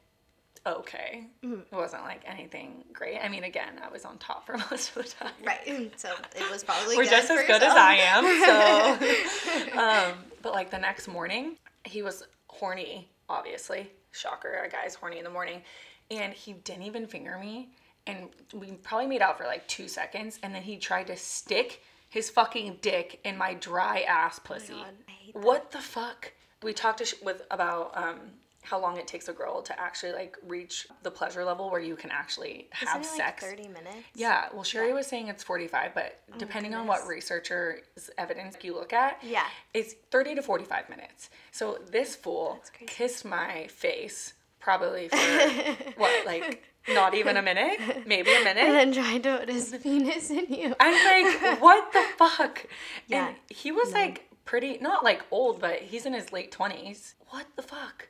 okay. 0.66 1.26
Mm. 1.44 1.62
It 1.62 1.72
wasn't 1.72 2.02
like 2.02 2.22
anything 2.26 2.84
great. 2.92 3.18
I 3.18 3.28
mean, 3.28 3.44
again, 3.44 3.80
I 3.82 3.90
was 3.90 4.04
on 4.04 4.18
top 4.18 4.46
for 4.46 4.58
most 4.70 4.96
of 4.96 5.04
the 5.04 5.10
time. 5.10 5.32
Right. 5.44 5.64
Mm, 5.66 5.90
so 5.96 6.10
it 6.36 6.50
was 6.50 6.64
probably 6.64 6.96
We're 6.96 7.04
just 7.04 7.30
as 7.30 7.46
good 7.46 7.62
as. 7.62 7.74
I 7.74 7.94
am. 7.94 9.70
So, 9.72 9.78
um, 9.78 10.24
but 10.42 10.52
like 10.52 10.70
the 10.70 10.78
next 10.78 11.08
morning, 11.08 11.56
he 11.84 12.02
was 12.02 12.24
horny. 12.48 13.08
Obviously, 13.28 13.90
shocker. 14.12 14.62
A 14.64 14.68
guy's 14.68 14.94
horny 14.94 15.18
in 15.18 15.24
the 15.24 15.30
morning, 15.30 15.62
and 16.10 16.32
he 16.32 16.52
didn't 16.52 16.82
even 16.82 17.06
finger 17.06 17.38
me. 17.38 17.70
And 18.10 18.28
we 18.60 18.72
probably 18.72 19.06
made 19.06 19.22
out 19.22 19.38
for 19.38 19.44
like 19.44 19.66
two 19.68 19.88
seconds, 19.88 20.38
and 20.42 20.54
then 20.54 20.62
he 20.62 20.76
tried 20.76 21.06
to 21.08 21.16
stick 21.16 21.82
his 22.08 22.28
fucking 22.30 22.78
dick 22.82 23.20
in 23.24 23.36
my 23.38 23.54
dry 23.54 24.00
ass 24.00 24.38
pussy. 24.38 24.74
Oh 24.76 24.84
hate 25.06 25.34
that. 25.34 25.42
what 25.44 25.70
the 25.70 25.78
fuck? 25.78 26.32
We 26.62 26.72
talked 26.72 26.98
to 26.98 27.04
sh- 27.06 27.14
with 27.22 27.42
about 27.50 27.96
um, 27.96 28.18
how 28.62 28.78
long 28.80 28.96
it 28.98 29.06
takes 29.06 29.28
a 29.28 29.32
girl 29.32 29.62
to 29.62 29.80
actually 29.80 30.12
like 30.12 30.36
reach 30.46 30.86
the 31.02 31.10
pleasure 31.10 31.44
level 31.44 31.70
where 31.70 31.80
you 31.80 31.96
can 31.96 32.10
actually 32.10 32.68
have 32.72 33.00
Isn't 33.00 33.14
it 33.16 33.22
like 33.22 33.40
sex. 33.40 33.44
30 33.44 33.68
minutes? 33.68 33.96
Yeah, 34.14 34.48
well, 34.52 34.64
Sherry 34.64 34.92
was 34.92 35.06
saying 35.06 35.28
it's 35.28 35.42
45, 35.44 35.94
but 35.94 36.20
depending 36.36 36.74
on 36.74 36.86
what 36.86 37.02
Oh 37.04 37.08
researcher's 37.08 38.10
evidence 38.18 38.56
you 38.62 38.74
look 38.74 38.92
at, 38.92 39.18
Yeah. 39.22 39.44
it's 39.72 39.94
30 40.10 40.34
to 40.34 40.42
45 40.42 40.90
minutes. 40.90 41.30
So 41.52 41.78
this 41.90 42.14
fool 42.16 42.60
kissed 42.86 43.24
my 43.24 43.66
face 43.68 44.34
probably 44.58 45.08
for 45.08 45.16
what, 45.96 46.26
like 46.26 46.62
not 46.88 47.14
even 47.14 47.36
a 47.36 47.42
minute? 47.42 47.78
Maybe 48.06 48.30
a 48.30 48.44
minute. 48.44 48.64
And 48.64 48.74
then 48.74 48.92
tried 48.92 49.22
to 49.24 49.38
put 49.38 49.48
his 49.48 49.76
penis 49.82 50.30
in 50.30 50.46
you. 50.52 50.74
I'm 50.80 51.24
like, 51.24 51.60
what 51.60 51.92
the 51.92 52.04
fuck? 52.16 52.66
Yeah, 53.06 53.28
And 53.28 53.36
he 53.48 53.72
was 53.72 53.92
like 53.92 54.28
pretty, 54.44 54.78
not 54.78 55.04
like 55.04 55.22
old, 55.30 55.60
but 55.60 55.80
he's 55.80 56.06
in 56.06 56.12
his 56.12 56.32
late 56.32 56.52
20s. 56.52 57.14
What 57.28 57.46
the 57.56 57.62
fuck? 57.62 58.08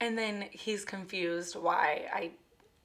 And 0.00 0.16
then 0.16 0.46
he's 0.50 0.84
confused 0.84 1.54
why 1.56 2.06
I 2.12 2.30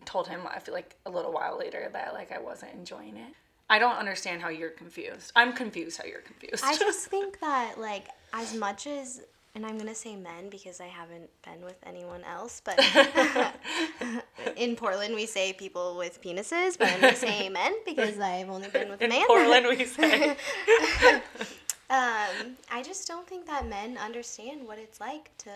told 0.05 0.27
him, 0.27 0.41
I 0.49 0.59
feel 0.59 0.73
like 0.73 0.95
a 1.05 1.09
little 1.09 1.33
while 1.33 1.57
later, 1.57 1.89
that 1.93 2.13
like 2.13 2.31
I 2.31 2.39
wasn't 2.39 2.73
enjoying 2.73 3.17
it. 3.17 3.33
I 3.69 3.79
don't 3.79 3.97
understand 3.97 4.41
how 4.41 4.49
you're 4.49 4.69
confused. 4.69 5.31
I'm 5.35 5.51
confused 5.53 5.97
how 5.97 6.05
you're 6.05 6.21
confused. 6.21 6.63
I 6.65 6.77
just 6.79 7.07
think 7.07 7.39
that, 7.41 7.77
like, 7.77 8.07
as 8.33 8.53
much 8.55 8.87
as, 8.87 9.21
and 9.57 9.65
I'm 9.65 9.79
gonna 9.79 9.95
say 9.95 10.15
men 10.15 10.49
because 10.51 10.79
I 10.79 10.85
haven't 10.85 11.31
been 11.43 11.65
with 11.65 11.77
anyone 11.83 12.23
else, 12.23 12.61
but 12.63 12.79
in 14.55 14.75
Portland 14.75 15.15
we 15.15 15.25
say 15.25 15.51
people 15.51 15.97
with 15.97 16.21
penises, 16.21 16.77
but 16.77 16.89
I'm 16.89 17.01
gonna 17.01 17.15
say 17.15 17.49
men 17.61 17.73
because 17.83 18.19
I've 18.19 18.49
only 18.49 18.67
been 18.69 18.87
with 18.87 19.01
a 19.01 19.05
in. 19.05 19.25
Portland, 19.25 19.65
we 19.67 19.83
say. 19.85 20.37
Um, 21.89 22.57
I 22.69 22.83
just 22.83 23.07
don't 23.07 23.25
think 23.25 23.47
that 23.47 23.65
men 23.65 23.97
understand 23.97 24.67
what 24.67 24.77
it's 24.77 24.99
like 24.99 25.31
to 25.39 25.49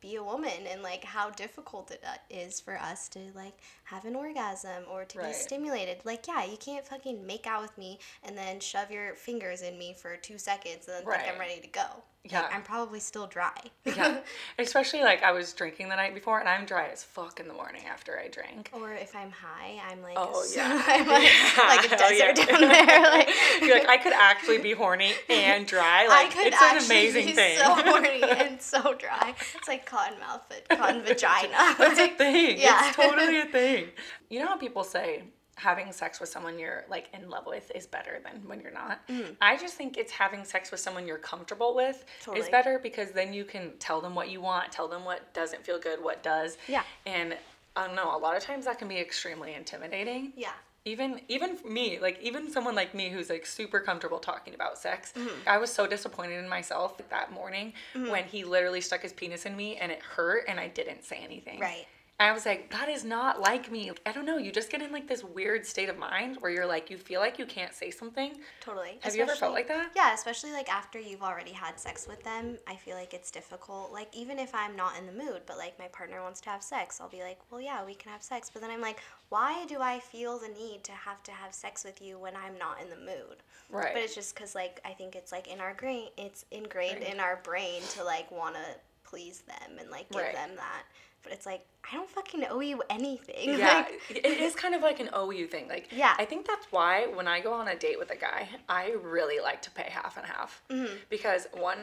be 0.00 0.16
a 0.16 0.22
woman 0.22 0.66
and 0.70 0.82
like 0.82 1.02
how 1.02 1.30
difficult 1.30 1.90
it 1.90 2.04
uh, 2.06 2.62
for 2.64 2.78
us 2.78 3.08
to 3.08 3.18
like 3.34 3.54
have 3.84 4.04
an 4.04 4.14
orgasm 4.14 4.84
or 4.90 5.04
to 5.06 5.18
Right. 5.18 5.28
be 5.28 5.32
stimulated. 5.32 5.98
Like, 6.04 6.28
yeah, 6.28 6.44
you 6.44 6.58
can't 6.58 6.86
fucking 6.86 7.26
make 7.26 7.46
out 7.46 7.62
with 7.62 7.76
me 7.78 7.98
and 8.22 8.36
then 8.36 8.60
shove 8.60 8.90
your 8.90 9.14
fingers 9.14 9.62
in 9.62 9.78
me 9.78 9.94
for 9.94 10.16
two 10.16 10.38
seconds 10.38 10.86
and 10.88 11.06
then 11.06 11.18
think 11.18 11.32
I'm 11.32 11.40
ready 11.40 11.60
to 11.60 11.68
go. 11.68 11.86
Like, 12.26 12.32
Yeah. 12.42 12.48
I'm 12.52 12.62
probably 12.62 13.00
still 13.00 13.26
dry. 13.26 13.56
yeah. 13.84 14.18
Especially 14.58 15.02
like 15.02 15.22
I 15.22 15.32
was 15.32 15.52
drinking 15.52 15.88
the 15.88 15.96
night 15.96 16.14
before 16.14 16.38
and 16.40 16.48
I'm 16.48 16.64
dry 16.66 16.88
as 16.92 17.02
fuck 17.04 17.40
in 17.40 17.48
the 17.48 17.54
morning 17.54 17.82
after 17.90 18.18
I 18.18 18.28
drank. 18.28 18.70
or 18.72 18.92
if 18.92 19.14
I'm 19.14 19.30
high, 19.30 19.80
I'm 19.90 20.02
like, 20.02 20.14
Oh, 20.16 20.44
yeah. 20.56 20.82
I'm 20.86 21.06
like, 21.06 21.22
Yeah, 21.22 21.62
like 21.68 21.84
a 21.84 21.88
hell 21.88 21.98
oh, 22.02 22.10
yeah. 22.10 22.32
desert 22.32 22.46
down 22.50 22.60
there. 22.60 23.02
Like, 23.02 23.28
You're 23.60 23.78
like, 23.78 23.88
I 23.88 23.96
could 23.98 24.12
actually 24.12 24.58
be 24.58 24.72
horny 24.72 25.12
and 25.28 25.66
dry. 25.66 26.06
Like, 26.06 26.28
I 26.28 26.30
could 26.34 26.46
it's 26.52 26.62
an 26.62 26.86
amazing 26.86 27.26
be 27.26 27.32
thing. 27.32 27.58
so 27.58 27.74
horny 27.74 28.22
and 28.22 28.60
so 28.60 28.94
dry. 28.94 29.34
It's 29.54 29.68
like 29.68 29.86
cotton 29.86 30.18
mouth, 30.20 30.44
but 30.48 30.68
cotton 30.78 31.02
vagina. 31.02 31.74
That's 31.78 31.98
a 31.98 32.08
thing. 32.08 32.58
Yeah. 32.58 32.88
It's 32.88 32.96
totally 32.96 33.40
a 33.40 33.46
thing. 33.46 33.86
You 34.28 34.40
know 34.40 34.46
how 34.48 34.56
people 34.56 34.82
say 34.84 35.22
having 35.56 35.90
sex 35.90 36.20
with 36.20 36.28
someone 36.28 36.58
you're 36.58 36.84
like 36.88 37.08
in 37.14 37.28
love 37.28 37.44
with 37.46 37.72
is 37.74 37.86
better 37.86 38.20
than 38.22 38.46
when 38.46 38.60
you're 38.60 38.72
not? 38.72 39.00
I 39.40 39.56
just 39.56 39.74
think 39.74 39.96
it's 39.96 40.12
having 40.12 40.44
sex 40.44 40.70
with 40.70 40.80
someone 40.80 41.06
you're 41.06 41.18
comfortable 41.18 41.74
with 41.74 42.04
is 42.36 42.48
better 42.48 42.78
because 42.78 43.10
then 43.10 43.32
you 43.32 43.44
can 43.44 43.72
tell 43.78 44.00
them 44.00 44.14
what 44.14 44.30
you 44.30 44.40
want, 44.40 44.70
tell 44.70 44.86
them 44.88 45.04
what 45.04 45.32
doesn't 45.34 45.64
feel 45.64 45.78
good, 45.78 46.02
what 46.02 46.22
does. 46.22 46.58
Yeah. 46.68 46.82
And 47.06 47.36
I 47.74 47.86
don't 47.86 47.96
know, 47.96 48.16
a 48.16 48.18
lot 48.18 48.36
of 48.36 48.42
times 48.42 48.66
that 48.66 48.78
can 48.78 48.88
be 48.88 48.98
extremely 48.98 49.54
intimidating. 49.54 50.32
yeah. 50.36 50.52
even 50.84 51.20
even 51.28 51.58
me 51.68 51.98
like 52.00 52.18
even 52.22 52.50
someone 52.50 52.74
like 52.74 52.94
me 52.94 53.08
who's 53.10 53.28
like 53.28 53.44
super 53.44 53.80
comfortable 53.80 54.18
talking 54.18 54.54
about 54.54 54.78
sex 54.78 55.12
Mm-hmm. 55.16 55.48
i 55.48 55.58
was 55.58 55.70
so 55.72 55.84
disappointed 55.86 56.38
in 56.38 56.48
myself 56.48 56.96
that 57.10 57.32
morning 57.32 57.72
when 58.12 58.24
he 58.24 58.44
literally 58.44 58.80
stuck 58.80 59.02
his 59.02 59.12
penis 59.12 59.46
in 59.46 59.56
me 59.56 59.76
and 59.78 59.90
it 59.90 60.00
hurt 60.00 60.44
and 60.48 60.60
i 60.60 60.68
didn't 60.68 61.02
say 61.04 61.18
anything 61.24 61.58
Right. 61.60 61.86
I 62.18 62.32
was 62.32 62.46
like, 62.46 62.70
that 62.70 62.88
is 62.88 63.04
not 63.04 63.40
like 63.42 63.70
me. 63.70 63.90
I 64.06 64.12
don't 64.12 64.24
know. 64.24 64.38
You 64.38 64.50
just 64.50 64.70
get 64.70 64.80
in 64.80 64.90
like 64.90 65.06
this 65.06 65.22
weird 65.22 65.66
state 65.66 65.90
of 65.90 65.98
mind 65.98 66.38
where 66.40 66.50
you're 66.50 66.64
like, 66.66 66.88
you 66.88 66.96
feel 66.96 67.20
like 67.20 67.38
you 67.38 67.44
can't 67.44 67.74
say 67.74 67.90
something. 67.90 68.38
Totally. 68.62 68.98
Have 69.02 69.14
you 69.14 69.22
ever 69.22 69.34
felt 69.34 69.52
like 69.52 69.68
that? 69.68 69.90
Yeah, 69.94 70.14
especially 70.14 70.52
like 70.52 70.72
after 70.72 70.98
you've 70.98 71.22
already 71.22 71.52
had 71.52 71.78
sex 71.78 72.06
with 72.08 72.22
them, 72.24 72.56
I 72.66 72.76
feel 72.76 72.96
like 72.96 73.12
it's 73.12 73.30
difficult. 73.30 73.92
Like 73.92 74.08
even 74.16 74.38
if 74.38 74.54
I'm 74.54 74.74
not 74.74 74.98
in 74.98 75.04
the 75.06 75.12
mood, 75.12 75.42
but 75.46 75.58
like 75.58 75.78
my 75.78 75.88
partner 75.88 76.22
wants 76.22 76.40
to 76.42 76.50
have 76.50 76.62
sex, 76.62 77.02
I'll 77.02 77.08
be 77.10 77.20
like, 77.22 77.38
"Well, 77.50 77.60
yeah, 77.60 77.84
we 77.84 77.94
can 77.94 78.10
have 78.10 78.22
sex." 78.22 78.48
But 78.50 78.62
then 78.62 78.70
I'm 78.70 78.80
like, 78.80 79.00
"Why 79.28 79.66
do 79.66 79.82
I 79.82 80.00
feel 80.00 80.38
the 80.38 80.48
need 80.48 80.84
to 80.84 80.92
have 80.92 81.22
to 81.24 81.32
have 81.32 81.52
sex 81.52 81.84
with 81.84 82.00
you 82.00 82.18
when 82.18 82.34
I'm 82.34 82.56
not 82.56 82.80
in 82.80 82.88
the 82.88 82.96
mood?" 82.96 83.42
Right. 83.68 83.92
But 83.92 84.02
it's 84.02 84.14
just 84.14 84.34
cuz 84.34 84.54
like 84.54 84.80
I 84.86 84.94
think 84.94 85.16
it's 85.16 85.32
like 85.32 85.48
in 85.48 85.60
our 85.60 85.74
brain, 85.74 86.08
it's 86.16 86.46
ingrained 86.50 87.00
Right. 87.00 87.12
in 87.12 87.20
our 87.20 87.36
brain 87.36 87.82
to 87.90 88.04
like 88.04 88.30
want 88.30 88.54
to 88.54 88.64
please 89.06 89.42
them 89.42 89.78
and 89.78 89.90
like 89.90 90.10
give 90.10 90.22
Right. 90.22 90.34
them 90.34 90.50
that. 90.56 90.82
But 91.22 91.32
it's 91.32 91.46
like, 91.46 91.64
I 91.90 91.96
don't 91.96 92.08
fucking 92.08 92.44
owe 92.50 92.60
you 92.60 92.82
anything. 92.88 93.50
yeah, 93.58 93.84
Like, 93.86 94.00
it 94.10 94.24
is 94.26 94.54
kind 94.54 94.74
of 94.76 94.82
like 94.82 95.00
an 95.00 95.08
OU 95.16 95.46
thing. 95.48 95.68
Like, 95.68 95.88
Yeah. 95.90 96.14
I 96.18 96.24
think 96.24 96.46
that's 96.46 96.66
why 96.70 97.06
when 97.06 97.26
I 97.26 97.40
go 97.40 97.52
on 97.52 97.66
a 97.68 97.74
date 97.76 97.98
with 97.98 98.10
a 98.12 98.16
guy, 98.16 98.48
I 98.68 98.94
really 99.02 99.40
like 99.40 99.60
to 99.62 99.70
pay 99.72 99.88
half 99.90 100.16
and 100.16 100.26
half 100.26 100.62
Mm-hmm. 100.70 100.94
because 101.08 101.48
one, 101.54 101.78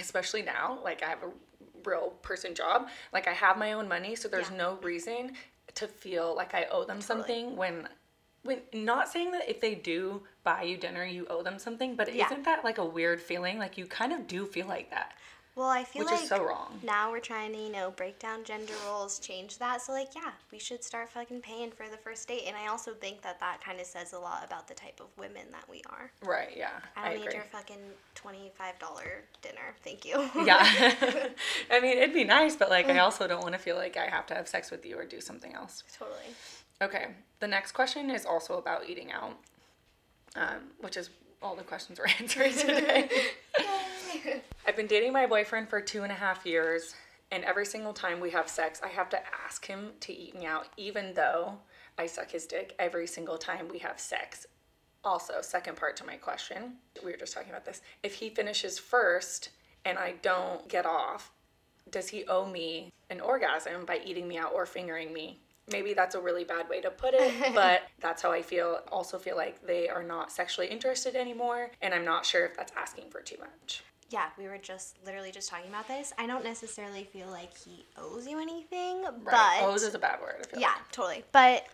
especially 0.00 0.42
now, 0.42 0.78
like 0.82 1.02
I 1.02 1.08
have 1.10 1.22
a 1.22 1.30
real 1.88 2.10
person 2.22 2.54
job, 2.54 2.88
like 3.12 3.28
I 3.28 3.32
have 3.34 3.56
my 3.56 3.72
own 3.74 3.86
money, 3.88 4.16
so 4.16 4.26
there's 4.28 4.50
Yeah. 4.50 4.56
no 4.56 4.78
reason 4.82 5.32
to 5.76 5.86
feel 5.86 6.34
like 6.34 6.54
I 6.54 6.64
owe 6.70 6.84
them 6.84 7.00
something 7.00 7.56
when. 7.56 7.88
When, 8.44 8.60
not 8.72 9.08
saying 9.08 9.32
that 9.32 9.50
if 9.50 9.60
they 9.60 9.74
do 9.74 10.22
buy 10.44 10.62
you 10.62 10.76
dinner, 10.76 11.04
you 11.04 11.26
owe 11.28 11.42
them 11.42 11.58
something, 11.58 11.96
but 11.96 12.14
Yeah. 12.14 12.26
isn't 12.26 12.44
that 12.44 12.64
like 12.64 12.78
a 12.78 12.84
weird 12.84 13.20
feeling? 13.20 13.58
Like 13.58 13.76
you 13.76 13.84
kind 13.86 14.12
of 14.12 14.26
do 14.28 14.46
feel 14.46 14.66
like 14.68 14.90
that, 14.90 15.12
Well, 15.58 15.68
I 15.68 15.82
feel 15.82 16.04
which 16.04 16.12
like 16.12 16.22
is 16.22 16.28
so 16.28 16.44
wrong. 16.44 16.78
now 16.84 17.10
we're 17.10 17.18
trying 17.18 17.52
to, 17.52 17.58
you 17.58 17.72
know, 17.72 17.90
break 17.90 18.20
down 18.20 18.44
gender 18.44 18.74
roles, 18.86 19.18
change 19.18 19.58
that. 19.58 19.82
So, 19.82 19.92
like, 19.92 20.14
yeah, 20.14 20.30
we 20.52 20.60
should 20.60 20.84
start 20.84 21.10
fucking 21.10 21.40
paying 21.40 21.72
for 21.72 21.88
the 21.90 21.96
first 21.96 22.28
date. 22.28 22.44
And 22.46 22.56
I 22.56 22.68
also 22.68 22.94
think 22.94 23.22
that 23.22 23.40
that 23.40 23.60
kind 23.60 23.80
of 23.80 23.86
says 23.86 24.12
a 24.12 24.20
lot 24.20 24.44
about 24.46 24.68
the 24.68 24.74
type 24.74 25.00
of 25.00 25.06
women 25.18 25.42
that 25.50 25.68
we 25.68 25.82
are. 25.90 26.12
Right? 26.22 26.50
Yeah, 26.56 26.68
I 26.96 27.00
I, 27.00 27.08
don't 27.08 27.18
need 27.18 27.26
agree. 27.26 27.34
your 27.38 27.44
fucking 27.50 27.76
$25 28.14 28.52
dinner. 29.42 29.74
Thank 29.82 30.04
you. 30.04 30.30
Yeah. 30.44 30.62
I 31.72 31.80
mean, 31.80 31.98
it'd 31.98 32.14
be 32.14 32.22
nice, 32.22 32.54
but 32.54 32.70
like. 32.70 32.88
I 32.88 32.98
also 33.08 33.26
don't 33.26 33.42
want 33.42 33.54
to 33.54 33.60
feel 33.60 33.74
like 33.74 33.96
I 33.96 34.06
have 34.06 34.26
to 34.26 34.36
have 34.36 34.46
sex 34.46 34.70
with 34.70 34.86
you 34.86 34.96
or 34.96 35.06
do 35.06 35.20
something 35.20 35.54
else. 35.54 35.82
totally. 35.98 36.18
Okay. 36.80 37.08
The 37.40 37.48
next 37.48 37.72
question 37.72 38.10
is 38.10 38.24
also 38.24 38.58
about 38.58 38.88
eating 38.88 39.10
out, 39.10 39.36
um, 40.36 40.70
which 40.80 40.96
is 40.96 41.10
all 41.42 41.56
the 41.56 41.64
questions 41.64 41.98
we're 41.98 42.06
answering 42.20 42.52
today. 42.52 43.10
I've 44.68 44.76
been 44.76 44.86
dating 44.86 45.14
my 45.14 45.24
boyfriend 45.24 45.70
for 45.70 45.80
two 45.80 46.02
and 46.02 46.12
a 46.12 46.14
half 46.14 46.44
years, 46.44 46.94
and 47.32 47.42
every 47.42 47.64
single 47.64 47.94
time 47.94 48.20
we 48.20 48.28
have 48.32 48.50
sex, 48.50 48.82
I 48.84 48.88
have 48.88 49.08
to 49.08 49.20
ask 49.46 49.64
him 49.64 49.92
to 50.00 50.12
eat 50.12 50.38
me 50.38 50.44
out, 50.44 50.66
even 50.76 51.14
though 51.14 51.54
I 51.96 52.04
suck 52.04 52.30
his 52.30 52.44
dick 52.44 52.74
every 52.78 53.06
single 53.06 53.38
time 53.38 53.68
we 53.72 53.78
have 53.78 53.98
sex. 53.98 54.44
Also, 55.02 55.40
second 55.40 55.78
part 55.78 55.96
to 55.96 56.04
my 56.04 56.16
question, 56.16 56.74
we 57.02 57.12
were 57.12 57.16
just 57.16 57.32
talking 57.32 57.48
about 57.48 57.64
this. 57.64 57.80
If 58.02 58.12
he 58.12 58.28
finishes 58.28 58.78
first 58.78 59.48
and 59.86 59.96
I 59.98 60.16
don't 60.20 60.68
get 60.68 60.84
off, 60.84 61.32
does 61.90 62.10
he 62.10 62.26
owe 62.26 62.44
me 62.44 62.92
an 63.08 63.22
orgasm 63.22 63.86
by 63.86 64.02
eating 64.04 64.28
me 64.28 64.36
out 64.36 64.52
or 64.54 64.66
fingering 64.66 65.14
me? 65.14 65.40
Maybe 65.72 65.94
that's 65.94 66.14
a 66.14 66.20
really 66.20 66.44
bad 66.44 66.68
way 66.68 66.82
to 66.82 66.90
put 66.90 67.14
it, 67.14 67.54
but 67.54 67.84
that's 68.00 68.20
how 68.20 68.32
I 68.32 68.42
feel. 68.42 68.80
Also, 68.92 69.18
feel 69.18 69.36
like 69.36 69.66
they 69.66 69.88
are 69.88 70.02
not 70.02 70.30
sexually 70.30 70.68
interested 70.68 71.16
anymore, 71.16 71.70
and 71.80 71.94
I'm 71.94 72.04
not 72.04 72.26
sure 72.26 72.44
if 72.44 72.54
that's 72.54 72.72
asking 72.76 73.08
for 73.08 73.22
too 73.22 73.38
much. 73.40 73.82
Yeah, 74.10 74.26
we 74.38 74.46
were 74.48 74.58
just 74.58 74.96
literally 75.04 75.30
just 75.30 75.50
talking 75.50 75.68
about 75.68 75.86
this. 75.86 76.12
I 76.18 76.26
don't 76.26 76.42
necessarily 76.44 77.04
feel 77.04 77.28
like 77.28 77.56
he 77.56 77.84
owes 77.96 78.26
you 78.26 78.40
anything, 78.40 79.02
Right. 79.22 79.58
but 79.60 79.62
Owes 79.66 79.82
is 79.82 79.94
a 79.94 79.98
bad 79.98 80.20
word. 80.20 80.36
I 80.40 80.46
feel 80.46 80.60
Yeah, 80.60 80.74
totally. 80.92 81.24
But 81.32 81.66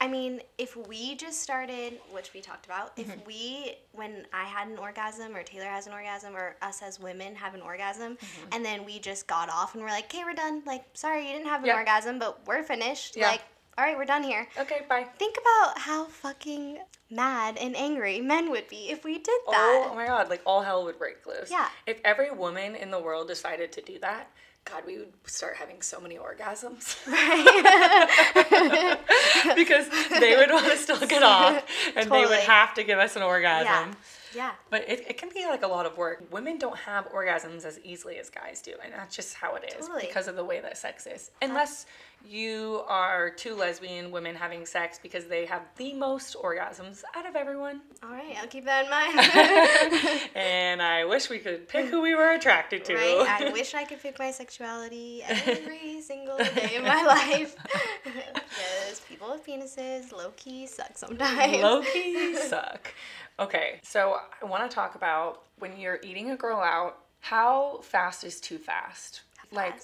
I 0.00 0.08
mean, 0.08 0.40
if 0.58 0.74
we 0.88 1.14
just 1.14 1.42
started, 1.42 2.00
which 2.10 2.32
we 2.34 2.40
talked 2.40 2.64
about, 2.66 2.96
Mm-hmm. 2.96 3.10
if 3.10 3.26
we, 3.26 3.74
when 3.92 4.26
I 4.32 4.44
had 4.44 4.66
an 4.68 4.78
orgasm 4.78 5.36
or 5.36 5.42
Taylor 5.44 5.66
has 5.66 5.86
an 5.86 5.92
orgasm 5.92 6.34
or 6.34 6.56
us 6.60 6.82
as 6.82 6.98
women 6.98 7.34
have 7.36 7.54
an 7.54 7.60
orgasm, 7.60 8.16
Mm-hmm. 8.16 8.48
and 8.52 8.64
then 8.64 8.84
we 8.84 8.98
just 8.98 9.26
got 9.26 9.48
off 9.50 9.74
and 9.74 9.82
we're 9.84 9.90
like, 9.90 10.04
okay, 10.04 10.24
we're 10.24 10.32
done. 10.34 10.62
Like, 10.66 10.84
sorry, 10.94 11.26
you 11.26 11.32
didn't 11.34 11.46
have 11.48 11.60
an 11.60 11.66
Yeah. 11.68 11.76
orgasm, 11.76 12.18
but 12.18 12.40
we're 12.46 12.62
finished. 12.64 13.16
Yeah. 13.16 13.28
Like, 13.28 13.42
all 13.78 13.84
right, 13.84 13.96
we're 13.96 14.04
done 14.04 14.22
here. 14.22 14.46
Okay, 14.58 14.82
bye. 14.88 15.06
Think 15.18 15.36
about 15.40 15.78
how 15.78 16.04
fucking 16.04 16.78
mad 17.10 17.56
and 17.58 17.76
angry 17.76 18.20
men 18.20 18.50
would 18.50 18.68
be 18.68 18.90
if 18.90 19.04
we 19.04 19.14
did 19.14 19.40
oh, 19.48 19.52
that. 19.52 19.88
Oh 19.90 19.94
my 19.94 20.06
god, 20.06 20.28
like 20.28 20.42
all 20.44 20.62
hell 20.62 20.84
would 20.84 20.98
break 20.98 21.26
loose. 21.26 21.50
Yeah. 21.50 21.68
If 21.86 22.00
every 22.04 22.30
woman 22.30 22.74
in 22.74 22.90
the 22.90 23.00
world 23.00 23.28
decided 23.28 23.72
to 23.72 23.80
do 23.80 23.98
that, 24.00 24.30
God, 24.64 24.82
we 24.86 24.98
would 24.98 25.12
start 25.24 25.56
having 25.56 25.82
so 25.82 26.00
many 26.00 26.18
orgasms 26.18 27.04
Right. 27.06 28.98
because 29.56 29.88
they 30.20 30.36
would 30.36 30.50
want 30.50 30.66
to 30.66 30.76
still 30.76 31.00
get 31.00 31.22
off 31.22 31.64
and 31.96 32.10
they 32.10 32.24
would 32.24 32.40
have 32.40 32.74
to 32.74 32.84
give 32.84 32.98
us 32.98 33.16
an 33.16 33.22
orgasm. 33.22 33.66
yeah. 33.66 33.94
Yeah. 34.34 34.52
But 34.70 34.88
it, 34.88 35.04
it 35.08 35.18
can 35.18 35.28
be 35.34 35.44
like 35.46 35.62
a 35.62 35.68
lot 35.68 35.86
of 35.86 35.96
work. 35.96 36.24
Women 36.30 36.58
don't 36.58 36.78
have 36.78 37.06
orgasms 37.12 37.64
as 37.64 37.78
easily 37.84 38.18
as 38.18 38.30
guys 38.30 38.62
do, 38.62 38.72
and 38.82 38.92
that's 38.92 39.14
just 39.14 39.34
how 39.34 39.54
it 39.56 39.64
is 39.78 39.86
Totally. 39.86 40.06
because 40.06 40.28
of 40.28 40.36
the 40.36 40.44
way 40.44 40.60
that 40.60 40.76
sex 40.78 41.06
is. 41.06 41.30
Unless 41.40 41.86
you 42.24 42.82
are 42.86 43.30
two 43.30 43.54
lesbian 43.56 44.10
women 44.12 44.36
having 44.36 44.64
sex 44.64 44.98
because 45.02 45.24
they 45.26 45.44
have 45.46 45.62
the 45.76 45.92
most 45.92 46.36
orgasms 46.40 47.02
out 47.16 47.26
of 47.26 47.34
everyone. 47.34 47.80
All 48.02 48.10
right, 48.10 48.36
I'll 48.40 48.46
keep 48.46 48.64
that 48.64 48.84
in 48.84 48.90
mind. 48.90 50.30
and 50.36 50.80
I 50.80 51.04
wish 51.04 51.28
we 51.28 51.38
could 51.38 51.68
pick 51.68 51.86
who 51.86 52.00
we 52.00 52.14
were 52.14 52.32
attracted 52.32 52.84
to. 52.86 52.94
right? 52.94 53.40
I 53.42 53.50
wish 53.52 53.74
I 53.74 53.84
could 53.84 54.00
pick 54.00 54.18
my 54.18 54.30
sexuality 54.30 55.22
every 55.26 56.00
single 56.00 56.38
day 56.38 56.76
of 56.76 56.84
my 56.84 57.04
life. 57.04 57.56
because 58.04 59.00
people 59.08 59.30
with 59.32 59.44
penises 59.44 60.12
low 60.12 60.30
key 60.36 60.66
suck 60.66 60.96
sometimes. 60.96 61.56
Low 61.62 61.82
key 61.82 62.36
suck. 62.36 62.92
Okay, 63.40 63.80
so 63.82 64.18
I 64.42 64.46
want 64.46 64.68
to 64.70 64.74
talk 64.74 64.94
about 64.94 65.42
when 65.58 65.76
you're 65.78 65.98
eating 66.02 66.30
a 66.30 66.36
girl 66.36 66.58
out, 66.60 66.98
how 67.20 67.80
fast 67.82 68.24
is 68.24 68.40
too 68.40 68.58
fast? 68.58 69.22
Like? 69.50 69.80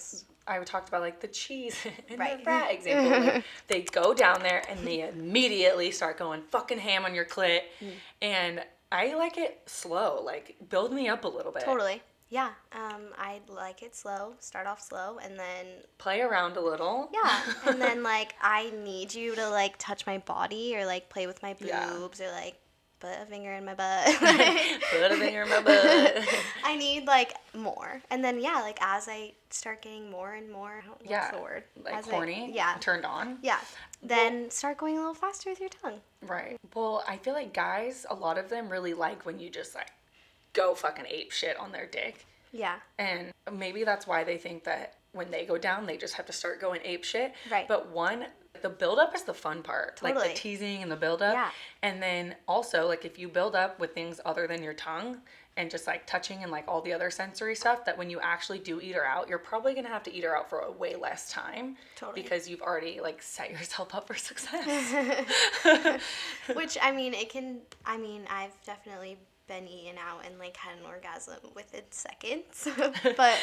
I 0.47 0.57
talked 0.63 0.89
about 0.89 1.01
like 1.01 1.19
the 1.19 1.27
cheese 1.27 1.77
and 2.09 2.19
Right. 2.19 2.39
the 2.39 2.43
fat 2.43 2.71
example. 2.71 3.19
Like, 3.35 3.43
they 3.67 3.81
go 3.83 4.15
down 4.15 4.41
there 4.41 4.63
and 4.67 4.79
they 4.85 5.07
immediately 5.07 5.91
start 5.91 6.17
going 6.17 6.41
fucking 6.41 6.79
ham 6.79 7.05
on 7.05 7.13
your 7.13 7.25
clit. 7.25 7.61
Mm. 7.81 7.91
And 8.23 8.63
I 8.91 9.13
like 9.13 9.37
it 9.37 9.61
slow. 9.67 10.21
Like 10.25 10.55
build 10.69 10.91
me 10.91 11.07
up 11.07 11.23
a 11.23 11.27
little 11.27 11.51
bit. 11.51 11.63
Totally. 11.63 12.01
Yeah. 12.29 12.49
Um, 12.73 13.09
I 13.17 13.41
like 13.47 13.83
it 13.83 13.95
slow. 13.95 14.33
Start 14.39 14.65
off 14.67 14.81
slow, 14.81 15.17
and 15.23 15.37
then 15.37 15.65
Play 15.99 16.21
around 16.21 16.57
a 16.57 16.61
little. 16.61 17.09
yeah, 17.13 17.41
and 17.67 17.79
then 17.81 18.01
like 18.15 18.33
I 18.41 18.71
need 18.83 19.13
you 19.13 19.35
to 19.35 19.49
like 19.49 19.75
touch 19.77 20.05
my 20.07 20.17
body 20.19 20.75
or 20.75 20.85
like 20.85 21.09
play 21.09 21.27
with 21.27 21.41
my 21.43 21.55
Yeah. 21.59 21.89
boobs 21.93 22.19
or 22.21 22.31
like 22.31 22.55
put 22.99 23.11
a 23.21 23.25
finger 23.25 23.53
in 23.53 23.65
my 23.65 23.73
butt. 23.73 24.05
Put 24.19 25.11
a 25.11 25.15
finger 25.17 25.43
in 25.43 25.49
my 25.49 25.61
butt. 25.65 26.27
I 26.65 26.75
need 26.75 27.05
like 27.07 27.33
more, 27.55 28.01
and 28.09 28.23
then 28.23 28.39
yeah, 28.41 28.59
like 28.61 28.77
as 28.81 29.07
I 29.07 29.33
start 29.49 29.81
getting 29.81 30.09
more 30.11 30.33
and 30.33 30.51
more, 30.51 30.83
yeah. 31.03 31.31
the 31.31 31.41
word? 31.41 31.63
Like 31.83 31.93
As 31.95 32.07
I- 32.07 32.11
horny. 32.11 32.51
yeah, 32.53 32.75
Turned 32.79 33.05
on. 33.05 33.37
yeah. 33.41 33.59
Then 34.03 34.49
start 34.51 34.77
going 34.77 34.95
a 34.95 34.99
little 34.99 35.13
faster 35.13 35.49
with 35.49 35.59
your 35.59 35.69
tongue. 35.69 35.99
Right. 36.25 36.57
Well, 36.75 37.03
I 37.07 37.17
feel 37.17 37.33
like 37.33 37.53
guys, 37.53 38.05
a 38.09 38.15
lot 38.15 38.37
of 38.37 38.49
them 38.49 38.69
really 38.69 38.93
like 38.93 39.25
when 39.25 39.39
you 39.39 39.49
just 39.49 39.75
like 39.75 39.91
go 40.53 40.73
fucking 40.75 41.05
ape 41.09 41.31
shit 41.31 41.57
on 41.59 41.71
their 41.71 41.85
dick. 41.85 42.25
Yeah. 42.51 42.75
And 42.97 43.31
maybe 43.51 43.83
that's 43.83 44.07
why 44.07 44.23
they 44.23 44.37
think 44.37 44.63
that 44.63 44.95
when 45.11 45.31
they 45.31 45.45
go 45.45 45.57
down, 45.57 45.85
they 45.85 45.97
just 45.97 46.13
have 46.15 46.25
to 46.27 46.33
start 46.33 46.61
going 46.61 46.81
ape 46.83 47.03
shit. 47.03 47.33
Right. 47.51 47.67
But 47.67 47.89
one, 47.89 48.25
the 48.61 48.69
build 48.69 48.99
up 48.99 49.15
is 49.15 49.23
the 49.23 49.33
fun 49.33 49.63
part. 49.63 50.01
Like 50.01 50.15
the 50.15 50.31
teasing 50.33 50.81
and 50.81 50.91
the 50.91 50.95
build 50.95 51.21
up. 51.21 51.33
Yeah. 51.33 51.49
And 51.81 52.01
then 52.01 52.35
also, 52.47 52.87
like 52.87 53.05
if 53.05 53.17
you 53.17 53.27
build 53.27 53.55
up 53.55 53.79
with 53.79 53.93
things 53.93 54.19
other 54.25 54.47
than 54.47 54.63
your 54.63 54.73
tongue 54.73 55.17
and 55.57 55.69
just 55.69 55.87
like 55.87 56.05
touching 56.05 56.43
and 56.43 56.51
like 56.51 56.65
all 56.67 56.81
the 56.81 56.93
other 56.93 57.09
sensory 57.09 57.55
stuff, 57.55 57.85
that 57.85 57.97
when 57.97 58.09
you 58.09 58.19
actually 58.21 58.59
do 58.59 58.79
eat 58.81 58.95
her 58.95 59.05
out, 59.05 59.29
you're 59.29 59.37
probably 59.37 59.73
gonna 59.73 59.87
have 59.89 60.03
to 60.03 60.13
eat 60.13 60.23
her 60.23 60.35
out 60.35 60.49
for 60.49 60.59
a 60.59 60.71
way 60.71 60.95
less 60.95 61.31
time. 61.31 61.77
Totally. 61.95 62.21
Because 62.21 62.49
you've 62.49 62.61
already 62.61 62.99
like 63.01 63.21
set 63.21 63.51
yourself 63.51 63.93
up 63.93 64.07
for 64.07 64.15
success. 64.15 64.93
Which 66.53 66.77
I 66.81 66.91
mean, 66.91 67.13
it 67.13 67.29
can. 67.29 67.59
I 67.85 67.97
mean, 67.97 68.25
I've 68.29 68.59
definitely 68.65 69.17
been 69.49 69.67
eaten 69.67 69.97
out 69.97 70.21
and 70.25 70.39
like 70.39 70.55
had 70.55 70.77
an 70.79 70.85
orgasm 70.87 71.35
within 71.55 71.81
seconds, 71.89 72.65
but 73.17 73.37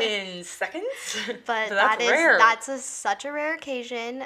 in 0.00 0.42
seconds. 0.44 0.86
but 1.44 1.68
So 1.68 1.74
that 1.74 2.00
is 2.00 2.08
rare. 2.10 2.38
that's 2.38 2.68
a, 2.68 2.78
such 2.78 3.26
a 3.26 3.32
rare 3.32 3.54
occasion. 3.54 4.24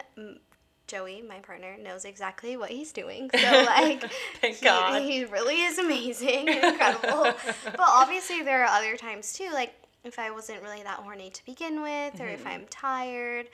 Joey, 0.87 1.23
my 1.27 1.39
partner, 1.39 1.77
knows 1.83 2.05
exactly 2.05 2.57
what 2.59 2.71
he's 2.71 2.93
doing. 2.93 3.31
So 3.35 3.51
like, 3.67 4.05
Thank 4.43 4.57
he, 4.59 4.65
God. 4.67 5.03
he 5.03 5.25
really 5.25 5.63
is 5.63 5.79
amazing, 5.79 6.47
incredible. 6.49 7.33
but 7.65 7.81
obviously, 7.81 8.43
there 8.43 8.63
are 8.63 8.67
other 8.79 8.97
times 8.97 9.33
too. 9.33 9.49
Like 9.53 9.73
if 10.05 10.19
I 10.19 10.31
wasn't 10.31 10.63
really 10.63 10.83
that 10.83 10.99
horny 11.01 11.31
to 11.31 11.45
begin 11.47 11.81
with, 11.83 12.21
or 12.21 12.25
Mm-hmm. 12.25 12.35
if 12.35 12.47
I'm 12.47 12.67
tired, 12.71 13.47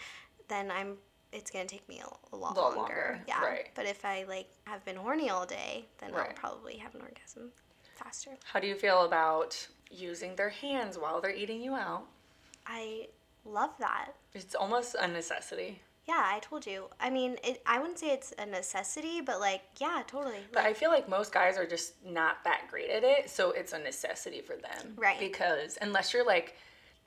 then 0.48 0.70
I'm. 0.72 0.96
It's 1.32 1.50
gonna 1.50 1.66
take 1.66 1.88
me 1.88 2.00
a, 2.00 2.34
a 2.34 2.36
lot 2.36 2.56
longer. 2.56 2.76
longer, 2.80 3.20
Yeah. 3.28 3.44
right. 3.44 3.68
But 3.74 3.86
if 3.86 4.04
I 4.04 4.24
like 4.28 4.48
have 4.64 4.84
been 4.84 4.96
horny 4.96 5.30
all 5.30 5.46
day, 5.46 5.86
then 5.98 6.14
I'll 6.14 6.32
probably 6.34 6.76
have 6.78 6.94
an 6.94 7.02
orgasm 7.02 7.52
faster. 7.96 8.30
How 8.52 8.60
do 8.60 8.66
you 8.66 8.74
feel 8.74 9.04
about 9.04 9.68
using 9.90 10.34
their 10.36 10.48
hands 10.50 10.98
while 10.98 11.20
they're 11.20 11.34
eating 11.34 11.62
you 11.62 11.74
out? 11.74 12.04
I 12.66 13.08
love 13.44 13.70
that. 13.78 14.12
It's 14.34 14.54
almost 14.54 14.96
a 14.98 15.06
necessity. 15.08 15.80
Yeah, 16.08 16.22
I 16.24 16.40
told 16.40 16.66
you. 16.66 16.86
I 16.98 17.10
mean, 17.10 17.36
it, 17.44 17.62
I 17.66 17.78
wouldn't 17.78 17.98
say 17.98 18.10
it's 18.10 18.32
a 18.38 18.46
necessity, 18.46 19.20
but 19.20 19.38
like, 19.38 19.62
yeah, 19.78 20.02
totally. 20.06 20.40
But 20.52 20.64
I 20.64 20.72
feel 20.72 20.90
like 20.90 21.08
most 21.08 21.32
guys 21.32 21.56
are 21.56 21.66
just 21.66 21.94
not 22.04 22.42
that 22.44 22.62
great 22.68 22.90
at 22.90 23.04
it, 23.04 23.30
so 23.30 23.52
it's 23.52 23.72
a 23.72 23.78
necessity 23.78 24.40
for 24.40 24.56
them. 24.56 24.94
Right. 24.96 25.20
Because 25.20 25.78
unless 25.80 26.12
you're 26.12 26.26
like 26.26 26.56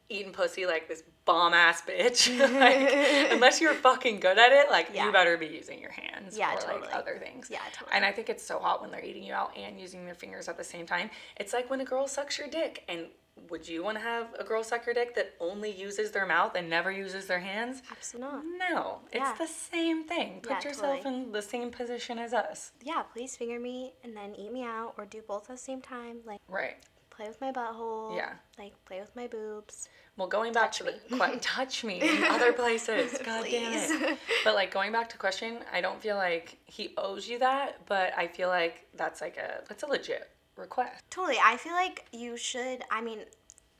eating 0.09 0.31
pussy 0.33 0.65
like 0.65 0.87
this 0.87 1.03
bomb 1.25 1.53
ass 1.53 1.81
bitch, 1.81 2.27
like, 2.59 3.31
unless 3.31 3.61
you're 3.61 3.73
fucking 3.73 4.19
good 4.19 4.37
at 4.37 4.51
it, 4.51 4.69
like 4.69 4.89
Yeah. 4.93 5.05
you 5.05 5.11
better 5.11 5.37
be 5.37 5.47
using 5.47 5.79
your 5.79 5.91
hands 5.91 6.37
Yeah, 6.37 6.53
or 6.53 6.59
totally. 6.59 6.81
like 6.81 6.95
other 6.95 7.17
things. 7.17 7.47
Yeah, 7.49 7.59
totally. 7.73 7.95
And 7.95 8.05
I 8.05 8.11
think 8.11 8.29
it's 8.29 8.43
so 8.43 8.59
hot 8.59 8.81
when 8.81 8.91
they're 8.91 9.03
eating 9.03 9.23
you 9.23 9.33
out 9.33 9.55
and 9.57 9.79
using 9.79 10.05
their 10.05 10.15
fingers 10.15 10.47
at 10.47 10.57
the 10.57 10.63
same 10.63 10.85
time. 10.85 11.09
It's 11.37 11.53
like 11.53 11.69
when 11.69 11.81
a 11.81 11.85
girl 11.85 12.07
sucks 12.07 12.37
your 12.37 12.47
dick 12.47 12.83
and 12.87 13.07
would 13.49 13.67
you 13.67 13.83
want 13.83 13.97
to 13.97 14.03
have 14.03 14.27
a 14.37 14.43
girl 14.43 14.63
suck 14.63 14.85
your 14.85 14.93
dick 14.93 15.15
that 15.15 15.33
only 15.39 15.71
uses 15.71 16.11
their 16.11 16.25
mouth 16.27 16.53
and 16.55 16.69
never 16.69 16.91
uses 16.91 17.25
their 17.25 17.39
hands? 17.39 17.81
Absolutely 17.89 18.29
not. 18.29 18.43
No, 18.69 18.99
it's 19.11 19.15
Yeah. 19.15 19.35
the 19.39 19.47
same 19.47 20.03
thing. 20.03 20.39
Put 20.41 20.51
Yeah, 20.63 20.69
yourself 20.69 20.97
totally. 21.01 21.23
in 21.23 21.31
the 21.31 21.41
same 21.41 21.71
position 21.71 22.19
as 22.19 22.33
us. 22.33 22.73
Yeah, 22.83 23.01
please 23.01 23.35
finger 23.35 23.59
me 23.59 23.93
and 24.03 24.15
then 24.15 24.35
eat 24.35 24.51
me 24.51 24.63
out, 24.63 24.93
or 24.99 25.05
do 25.05 25.21
both 25.27 25.49
at 25.49 25.55
the 25.55 25.57
same 25.57 25.81
time. 25.81 26.19
Like, 26.25 26.41
Right. 26.47 26.75
Play 27.15 27.27
with 27.27 27.39
my 27.41 27.51
butthole. 27.51 28.15
Yeah. 28.15 28.33
Like, 28.57 28.73
play 28.85 28.99
with 28.99 29.15
my 29.15 29.27
boobs. 29.27 29.89
Well, 30.17 30.27
going 30.27 30.53
back 30.53 30.71
to 30.73 30.83
the 30.83 30.93
que- 31.09 31.39
touch 31.41 31.83
me 31.83 32.01
in 32.01 32.23
other 32.25 32.53
places. 32.53 33.17
God 33.25 33.45
damn 33.49 33.73
it. 33.73 34.19
But 34.43 34.53
like 34.53 34.71
going 34.71 34.91
back 34.91 35.09
to 35.09 35.17
question, 35.17 35.59
I 35.71 35.81
don't 35.81 35.99
feel 35.99 36.17
like 36.17 36.59
he 36.65 36.93
owes 36.97 37.27
you 37.27 37.39
that, 37.39 37.85
but 37.87 38.13
I 38.15 38.27
feel 38.27 38.49
like 38.49 38.85
that's 38.95 39.21
like 39.21 39.37
a 39.37 39.63
that's 39.67 39.81
a 39.83 39.87
legit 39.87 40.29
request. 40.55 41.03
Totally. 41.09 41.37
I 41.43 41.57
feel 41.57 41.73
like 41.73 42.05
you 42.11 42.37
should. 42.37 42.83
I 42.91 43.01
mean, 43.01 43.21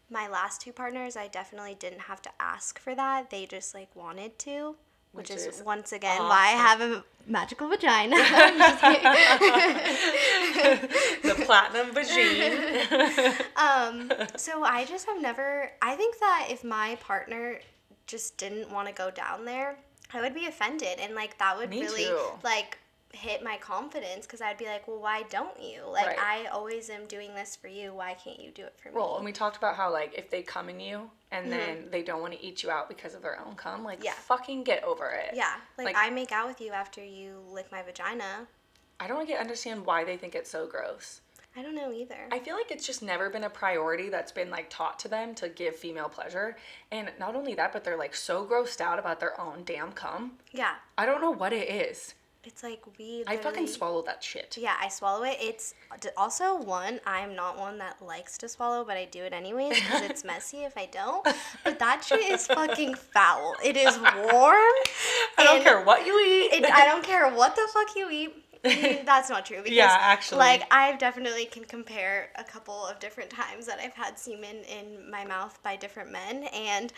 my 0.10 0.28
last 0.28 0.62
two 0.62 0.74
partners, 0.74 1.16
I 1.16 1.28
definitely 1.28 1.76
didn't 1.76 2.02
have 2.02 2.22
to 2.24 2.30
ask 2.40 2.80
for 2.80 2.96
that. 2.96 3.30
They 3.30 3.46
just 3.46 3.76
like 3.76 3.96
wanted 3.96 4.40
to, 4.40 4.76
which, 5.14 5.30
Which 5.30 5.38
is, 5.38 5.46
is 5.46 5.64
once 5.64 5.92
again 5.92 6.18
why 6.20 6.48
I 6.48 6.58
have 6.58 6.82
a 6.82 7.04
magical 7.28 7.70
vagina. 7.70 8.16
I'm 8.20 8.58
just 8.58 8.82
kidding. 8.82 9.04
the 11.24 11.36
platinum 11.46 11.94
vagina. 11.94 13.36
um, 13.56 14.12
so 14.36 14.64
I 14.64 14.86
just 14.86 15.06
have 15.06 15.22
never. 15.22 15.72
I 15.82 15.96
think 15.96 16.18
that 16.20 16.48
if 16.50 16.64
my 16.64 16.98
partner 17.00 17.60
just 18.08 18.38
didn't 18.38 18.72
want 18.72 18.88
to 18.88 18.94
go 18.94 19.12
down 19.12 19.46
there, 19.46 19.78
I 20.14 20.22
would 20.22 20.34
be 20.34 20.48
offended, 20.48 21.00
and 21.00 21.14
like 21.16 21.38
that 21.38 21.58
would 21.58 21.70
Me 21.70 21.82
really 21.82 22.06
too. 22.06 22.20
like 22.44 22.80
hit 23.14 23.44
my 23.44 23.58
confidence 23.58 24.26
because 24.26 24.42
I'd 24.42 24.58
be 24.58 24.66
like, 24.66 24.88
well, 24.88 25.00
why 25.00 25.22
don't 25.30 25.62
you? 25.62 25.84
Like 25.88 26.08
Right. 26.08 26.18
I 26.20 26.46
always 26.48 26.90
am 26.90 27.06
doing 27.06 27.36
this 27.36 27.56
for 27.56 27.68
you. 27.68 27.94
Why 27.94 28.16
can't 28.16 28.40
you 28.40 28.50
do 28.50 28.64
it 28.64 28.74
for 28.82 28.90
me? 28.90 28.96
well, 28.96 29.18
and 29.18 29.26
we 29.26 29.32
talked 29.32 29.58
about 29.58 29.76
how 29.76 29.92
like 29.94 30.16
if 30.18 30.32
they 30.32 30.42
come 30.42 30.70
in 30.70 30.80
you 30.80 31.12
and 31.34 31.52
then 31.52 31.88
they 31.92 32.02
don't 32.04 32.22
want 32.22 32.34
to 32.34 32.42
eat 32.46 32.64
you 32.64 32.70
out 32.72 32.88
because 32.88 33.14
of 33.16 33.22
their 33.22 33.40
own 33.46 33.56
cum, 33.56 33.84
like 33.84 33.98
Mm-hmm. 33.98 34.06
Yeah. 34.06 34.14
fucking 34.14 34.64
get 34.64 34.84
over 34.84 35.10
it. 35.10 35.32
yeah, 35.36 35.56
like, 35.78 35.88
like- 35.88 35.96
I 35.98 36.10
make 36.10 36.32
out 36.32 36.48
with 36.48 36.62
you 36.62 36.72
after 36.72 37.04
you 37.04 37.42
lick 37.52 37.72
my 37.72 37.82
vagina. 37.82 38.48
I 39.00 39.08
don't 39.08 39.28
get 39.28 39.40
understand 39.40 39.86
why 39.86 40.04
they 40.06 40.16
think 40.18 40.36
it's 40.36 40.50
so 40.50 40.66
gross. 40.68 41.22
I 41.56 41.62
don't 41.62 41.76
know 41.76 41.92
either. 41.92 42.18
I 42.32 42.40
feel 42.40 42.56
like 42.56 42.72
it's 42.72 42.88
just 42.88 43.04
never 43.04 43.30
been 43.30 43.44
a 43.44 43.50
priority 43.50 44.10
that's 44.10 44.32
been 44.32 44.50
like 44.50 44.70
taught 44.72 44.98
to 45.00 45.08
them 45.08 45.36
to 45.36 45.50
give 45.50 45.76
female 45.76 46.10
pleasure. 46.10 46.58
And 46.92 47.12
not 47.20 47.36
only 47.36 47.54
that, 47.56 47.72
but 47.74 47.84
they're 47.84 47.98
like 47.98 48.16
so 48.16 48.44
grossed 48.46 48.82
out 48.82 48.98
about 48.98 49.20
their 49.20 49.40
own 49.40 49.62
damn 49.64 49.92
cum. 49.92 50.34
yeah, 50.52 50.76
I 50.98 51.06
don't 51.06 51.22
know 51.22 51.30
what 51.32 51.54
it 51.54 51.70
is. 51.70 52.16
It's 52.46 52.62
like 52.62 52.82
we. 53.00 53.24
I 53.26 53.38
fucking 53.38 53.68
swallow 53.68 54.02
that 54.04 54.22
shit. 54.22 54.58
Yeah, 54.60 54.76
I 54.80 54.90
swallow 54.90 55.24
it. 55.24 55.38
It's 55.40 55.74
also 56.18 56.58
one, 56.58 57.00
I'm 57.06 57.36
not 57.36 57.58
one 57.58 57.78
that 57.78 58.02
likes 58.02 58.38
to 58.40 58.50
swallow, 58.50 58.84
but 58.84 58.98
I 58.98 59.06
do 59.06 59.24
it 59.24 59.32
anyways 59.32 59.80
because 59.80 60.02
it's 60.02 60.24
messy 60.26 60.64
if 60.64 60.78
I 60.78 60.88
don't. 60.88 61.26
But 61.64 61.80
that 61.80 62.04
shit 62.04 62.20
is 62.20 62.46
fucking 62.48 62.96
foul. 62.96 63.56
It 63.64 63.78
is 63.78 63.98
warm. 63.98 64.12
I 65.38 65.44
don't 65.44 65.64
care 65.64 65.84
what 65.84 66.06
you 66.06 66.20
eat. 66.20 66.54
It, 66.54 66.72
I 66.72 66.86
don't 66.86 67.04
care 67.04 67.30
what 67.34 67.56
the 67.56 67.68
fuck 67.74 67.96
you 67.96 68.10
eat. 68.12 68.43
I 68.66 68.82
mean, 68.82 69.06
that's 69.06 69.30
not 69.30 69.46
true 69.46 69.58
because 69.58 69.76
Yeah, 69.76 69.98
actually. 70.00 70.40
like 70.40 70.64
I 70.72 70.96
definitely 70.96 71.46
can 71.46 71.66
compare 71.66 72.30
a 72.36 72.44
couple 72.46 72.86
of 72.86 72.98
different 73.00 73.30
times 73.30 73.66
that 73.66 73.80
I've 73.80 73.94
had 73.94 74.18
semen 74.18 74.64
in 74.64 75.10
my 75.12 75.26
mouth 75.26 75.60
by 75.64 75.76
different 75.76 76.12
men 76.12 76.46
and 76.54 76.94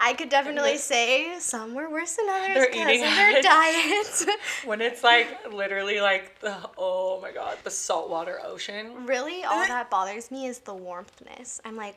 I 0.00 0.14
could 0.14 0.30
definitely 0.30 0.78
say 0.78 1.38
some 1.38 1.74
were 1.74 1.90
worse 1.90 2.16
than 2.16 2.28
others 2.30 2.66
because 2.70 3.02
of 3.02 3.14
their 3.14 3.42
diets. 3.42 4.26
when 4.64 4.80
it's 4.80 5.04
like 5.04 5.52
literally 5.52 6.00
like 6.00 6.38
the 6.40 6.56
oh 6.78 7.20
my 7.20 7.30
god, 7.30 7.58
the 7.62 7.70
saltwater 7.70 8.40
ocean. 8.44 9.04
really 9.06 9.44
all 9.44 9.66
that 9.66 9.90
bothers 9.90 10.30
me 10.30 10.46
is 10.46 10.60
the 10.60 10.74
warmthness. 10.74 11.60
I'm 11.64 11.76
like, 11.76 11.96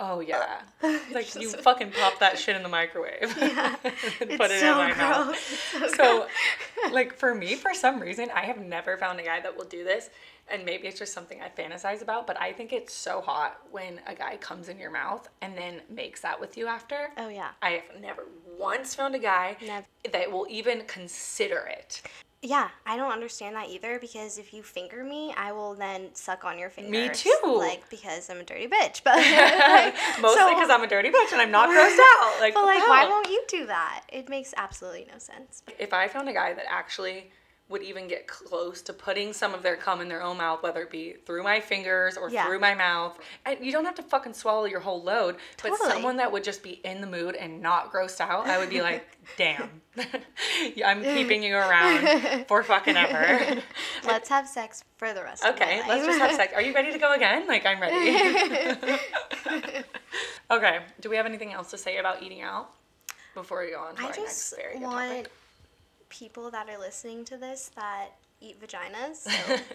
Oh 0.00 0.20
yeah, 0.20 0.60
like 1.12 1.34
you 1.34 1.50
fucking 1.50 1.90
pop 1.92 2.18
that 2.20 2.38
shit 2.42 2.56
in 2.56 2.62
the 2.62 2.68
microwave. 2.68 3.36
Yeah. 3.40 3.76
and 3.82 3.94
It's 4.30 4.36
put 4.36 4.50
it 4.50 4.60
so 4.60 4.72
in 4.80 4.88
my 4.90 4.94
mouth. 4.94 5.26
gross. 5.78 5.94
So, 5.96 6.26
like 6.92 7.14
for 7.14 7.34
me, 7.34 7.54
for 7.54 7.74
some 7.74 8.00
reason, 8.00 8.30
I 8.34 8.40
have 8.42 8.58
never 8.58 8.96
found 8.96 9.20
a 9.20 9.22
guy 9.22 9.40
that 9.40 9.56
will 9.56 9.64
do 9.66 9.84
this, 9.84 10.10
and 10.50 10.64
maybe 10.64 10.86
it's 10.88 10.98
just 10.98 11.12
something 11.12 11.40
I 11.42 11.48
fantasize 11.48 12.02
about. 12.02 12.26
But 12.26 12.40
I 12.40 12.52
think 12.52 12.72
it's 12.72 12.94
so 12.94 13.20
hot 13.20 13.60
when 13.70 14.00
a 14.06 14.14
guy 14.14 14.36
comes 14.38 14.68
in 14.68 14.78
your 14.78 14.90
mouth 14.90 15.28
and 15.42 15.56
then 15.56 15.80
makes 15.90 16.20
that 16.22 16.38
with 16.40 16.56
you 16.56 16.66
after. 16.66 17.10
Oh 17.18 17.28
yeah. 17.28 17.50
I 17.62 17.70
have 17.70 18.00
never 18.00 18.24
once 18.58 18.94
found 18.94 19.14
a 19.14 19.18
guy 19.18 19.56
Never. 19.64 19.86
that 20.12 20.30
will 20.32 20.46
even 20.50 20.82
consider 20.86 21.58
it. 21.70 22.02
Yeah, 22.40 22.68
I 22.86 22.96
don't 22.96 23.10
understand 23.10 23.56
that 23.56 23.68
either 23.68 23.98
because 23.98 24.38
if 24.38 24.54
you 24.54 24.62
finger 24.62 25.02
me, 25.02 25.34
I 25.36 25.50
will 25.50 25.74
then 25.74 26.10
suck 26.14 26.44
on 26.44 26.56
your 26.56 26.70
fingers. 26.70 26.92
Me 26.92 27.08
too. 27.08 27.56
Like 27.58 27.90
because 27.90 28.30
I'm 28.30 28.38
a 28.38 28.44
dirty 28.44 28.68
bitch, 28.68 29.02
but 29.04 29.16
like, 29.16 29.94
Mostly 30.20 30.42
so- 30.42 30.54
because 30.54 30.70
I'm 30.70 30.82
a 30.82 30.86
dirty 30.86 31.08
bitch 31.10 31.32
and 31.32 31.40
I'm 31.40 31.50
not 31.50 31.68
grossed 31.68 31.98
out. 31.98 32.40
Like, 32.40 32.54
But 32.58 32.64
like, 32.64 32.86
why 32.86 33.06
won't 33.08 33.28
you 33.28 33.42
do 33.48 33.66
that? 33.66 34.04
It 34.12 34.28
makes 34.28 34.54
absolutely 34.56 35.06
no 35.12 35.18
sense. 35.18 35.62
if 35.78 35.92
I 35.92 36.06
found 36.06 36.28
a 36.28 36.32
guy 36.32 36.52
that 36.54 36.64
actually 36.70 37.30
would 37.68 37.82
even 37.82 38.08
get 38.08 38.26
close 38.26 38.80
to 38.80 38.94
putting 38.94 39.32
some 39.34 39.52
of 39.52 39.62
their 39.62 39.76
cum 39.76 40.00
in 40.00 40.08
their 40.08 40.22
own 40.22 40.38
mouth, 40.38 40.62
whether 40.62 40.80
it 40.82 40.90
be 40.90 41.12
through 41.26 41.42
my 41.42 41.60
fingers 41.60 42.16
or 42.16 42.30
Yeah. 42.30 42.46
through 42.46 42.60
my 42.60 42.74
mouth, 42.74 43.18
and 43.44 43.62
you 43.64 43.70
don't 43.72 43.84
have 43.84 43.94
to 43.96 44.02
fucking 44.02 44.32
swallow 44.32 44.64
your 44.64 44.80
whole 44.80 45.02
load, 45.02 45.36
totally. 45.58 45.78
but 45.82 45.92
someone 45.92 46.16
that 46.16 46.32
would 46.32 46.44
just 46.44 46.62
be 46.62 46.80
in 46.84 47.02
the 47.02 47.06
mood 47.06 47.34
and 47.34 47.60
not 47.60 47.92
grossed 47.92 48.20
out, 48.20 48.46
I 48.46 48.56
would 48.56 48.70
be 48.70 48.80
like, 48.80 49.06
damn, 49.36 49.82
I'm 50.84 51.02
keeping 51.02 51.42
you 51.42 51.56
around 51.56 52.46
for 52.48 52.62
fucking 52.62 52.96
ever. 52.96 53.60
Let's 54.06 54.30
have 54.30 54.48
sex 54.48 54.82
for 54.96 55.12
the 55.12 55.22
rest 55.22 55.44
of 55.44 55.54
Okay, 55.54 55.82
let's 55.86 56.06
just 56.06 56.18
have 56.20 56.32
sex. 56.34 56.54
Are 56.54 56.62
you 56.62 56.72
ready 56.74 56.90
to 56.92 56.98
go 56.98 57.12
again? 57.12 57.46
Like, 57.46 57.66
I'm 57.66 57.80
ready. 57.80 58.98
okay, 60.50 60.80
do 61.00 61.10
we 61.10 61.16
have 61.16 61.26
anything 61.26 61.52
else 61.52 61.70
to 61.72 61.78
say 61.78 61.98
about 61.98 62.22
eating 62.22 62.40
out 62.40 62.70
before 63.34 63.62
we 63.62 63.72
go 63.72 63.80
on 63.80 63.94
to 63.96 64.02
I 64.02 64.06
our 64.06 64.16
next 64.16 64.54
very 64.56 64.78
good 64.78 64.84
topic? 64.84 65.30
People 66.08 66.50
that 66.50 66.68
are 66.68 66.78
listening 66.78 67.24
to 67.26 67.36
this 67.36 67.70
that 67.76 68.08
eat 68.40 68.60
vaginas. 68.60 69.16
So 69.16 69.30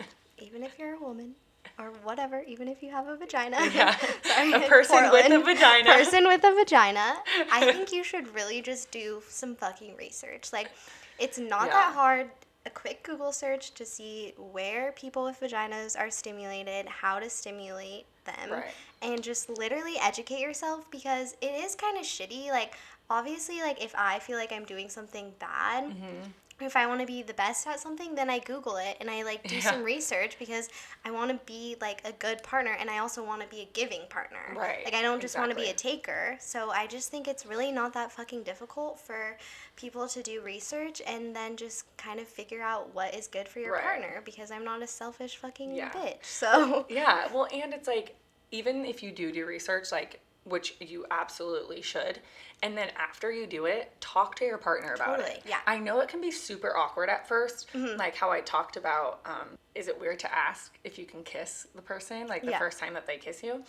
even 0.39 0.63
if 0.63 0.77
you're 0.79 0.95
a 0.95 0.99
woman 0.99 1.35
or 1.79 1.91
whatever, 2.03 2.41
even 2.47 2.67
if 2.67 2.83
you 2.83 2.91
have 2.91 3.07
a 3.07 3.15
vagina, 3.17 3.57
Yeah. 3.73 3.95
sorry, 4.23 4.53
A 4.53 4.59
person 4.67 5.09
with 5.11 5.31
a 5.31 5.39
vagina. 5.39 5.91
person 5.93 6.27
with 6.27 6.43
a 6.43 6.53
vagina, 6.53 7.15
I 7.51 7.71
think 7.71 7.91
you 7.91 8.03
should 8.03 8.33
really 8.33 8.61
just 8.61 8.91
do 8.91 9.21
some 9.27 9.55
fucking 9.55 9.95
research. 9.97 10.51
Like, 10.53 10.69
it's 11.19 11.37
not 11.37 11.67
Yeah. 11.67 11.73
that 11.73 11.93
hard. 11.93 12.29
A 12.65 12.69
quick 12.69 13.03
Google 13.03 13.33
search 13.33 13.73
to 13.73 13.85
see 13.85 14.33
where 14.37 14.93
people 14.93 15.25
with 15.25 15.39
vaginas 15.41 15.99
are 15.99 16.09
stimulated, 16.09 16.87
how 16.87 17.19
to 17.19 17.29
stimulate 17.29 18.05
them, 18.23 18.51
Right. 18.51 18.71
and 19.01 19.21
just 19.21 19.49
literally 19.49 19.95
educate 20.01 20.39
yourself 20.39 20.89
because 20.89 21.35
it 21.41 21.51
is 21.65 21.75
kind 21.75 21.97
of 21.97 22.03
shitty. 22.05 22.47
Like, 22.51 22.75
obviously, 23.09 23.61
like 23.61 23.83
if 23.83 23.93
I 23.97 24.19
feel 24.19 24.37
like 24.37 24.51
I'm 24.51 24.65
doing 24.65 24.89
something 24.89 25.33
bad. 25.39 25.85
Mm-hmm. 25.85 26.29
If 26.61 26.77
I 26.77 26.85
want 26.85 27.01
to 27.01 27.07
be 27.07 27.23
the 27.23 27.33
best 27.33 27.65
at 27.67 27.79
something, 27.79 28.13
then 28.13 28.29
I 28.29 28.37
Google 28.39 28.77
it 28.77 28.95
and 29.01 29.09
I 29.09 29.23
like 29.23 29.45
do 29.45 29.55
Yeah. 29.55 29.61
some 29.71 29.83
research 29.83 30.37
because 30.37 30.69
I 31.03 31.09
want 31.09 31.31
to 31.31 31.39
be 31.51 31.75
like 31.81 32.01
a 32.05 32.11
good 32.13 32.41
partner 32.43 32.77
and 32.79 32.89
I 32.91 32.99
also 32.99 33.25
want 33.25 33.41
to 33.41 33.47
be 33.47 33.61
a 33.61 33.67
giving 33.73 34.01
partner. 34.07 34.37
Right, 34.55 34.85
Like 34.85 34.93
I 34.93 35.01
don't 35.01 35.19
just 35.19 35.37
want 35.37 35.49
to 35.49 35.55
be 35.57 35.69
a 35.69 35.73
taker. 35.73 36.37
So 36.39 36.69
I 36.69 36.85
just 36.85 37.09
think 37.09 37.27
it's 37.27 37.45
really 37.45 37.71
not 37.71 37.91
that 37.95 38.11
fucking 38.11 38.43
difficult 38.43 38.99
for 38.99 39.35
people 39.75 40.07
to 40.09 40.21
do 40.21 40.41
research 40.41 41.01
and 41.07 41.35
then 41.35 41.57
just 41.57 41.85
kind 41.97 42.19
of 42.19 42.27
figure 42.27 42.61
out 42.61 42.93
what 42.93 43.13
is 43.15 43.27
good 43.27 43.47
for 43.49 43.59
your 43.59 43.73
Right. 43.73 43.83
partner 43.83 44.21
because 44.23 44.51
I'm 44.51 44.63
not 44.63 44.83
a 44.83 44.87
selfish 44.87 45.37
fucking 45.37 45.73
Yeah. 45.75 45.89
bitch. 45.91 46.17
So 46.23 46.85
Yeah, 46.87 47.27
well, 47.33 47.47
and 47.51 47.73
it's 47.73 47.87
like, 47.87 48.15
even 48.51 48.85
if 48.85 49.01
you 49.01 49.11
do 49.11 49.31
do 49.31 49.45
research, 49.47 49.91
like, 49.91 50.21
which 50.45 50.75
you 50.79 51.05
absolutely 51.11 51.81
should, 51.81 52.19
and 52.61 52.77
then 52.77 52.89
after 52.97 53.31
you 53.31 53.47
do 53.47 53.65
it, 53.65 53.91
talk 54.01 54.35
to 54.35 54.45
your 54.45 54.57
partner 54.57 54.93
about 54.93 55.17
Totally, 55.17 55.35
it. 55.35 55.43
yeah. 55.47 55.57
I 55.67 55.77
know 55.79 55.99
it 56.01 56.09
can 56.09 56.21
be 56.21 56.31
super 56.31 56.75
awkward 56.75 57.09
at 57.09 57.27
1st 57.27 57.67
like 57.97 58.15
how 58.15 58.29
I 58.31 58.41
talked 58.41 58.75
about, 58.77 59.19
um, 59.25 59.57
is 59.75 59.87
it 59.87 59.99
weird 59.99 60.19
to 60.19 60.33
ask 60.33 60.77
if 60.83 60.99
you 60.99 61.05
can 61.05 61.23
kiss 61.23 61.67
the 61.75 61.81
person, 61.81 62.27
like 62.27 62.43
the 62.43 62.51
Yeah. 62.51 62.59
first 62.59 62.79
time 62.79 62.93
that 62.93 63.07
they 63.07 63.17
kiss 63.17 63.41
you? 63.43 63.63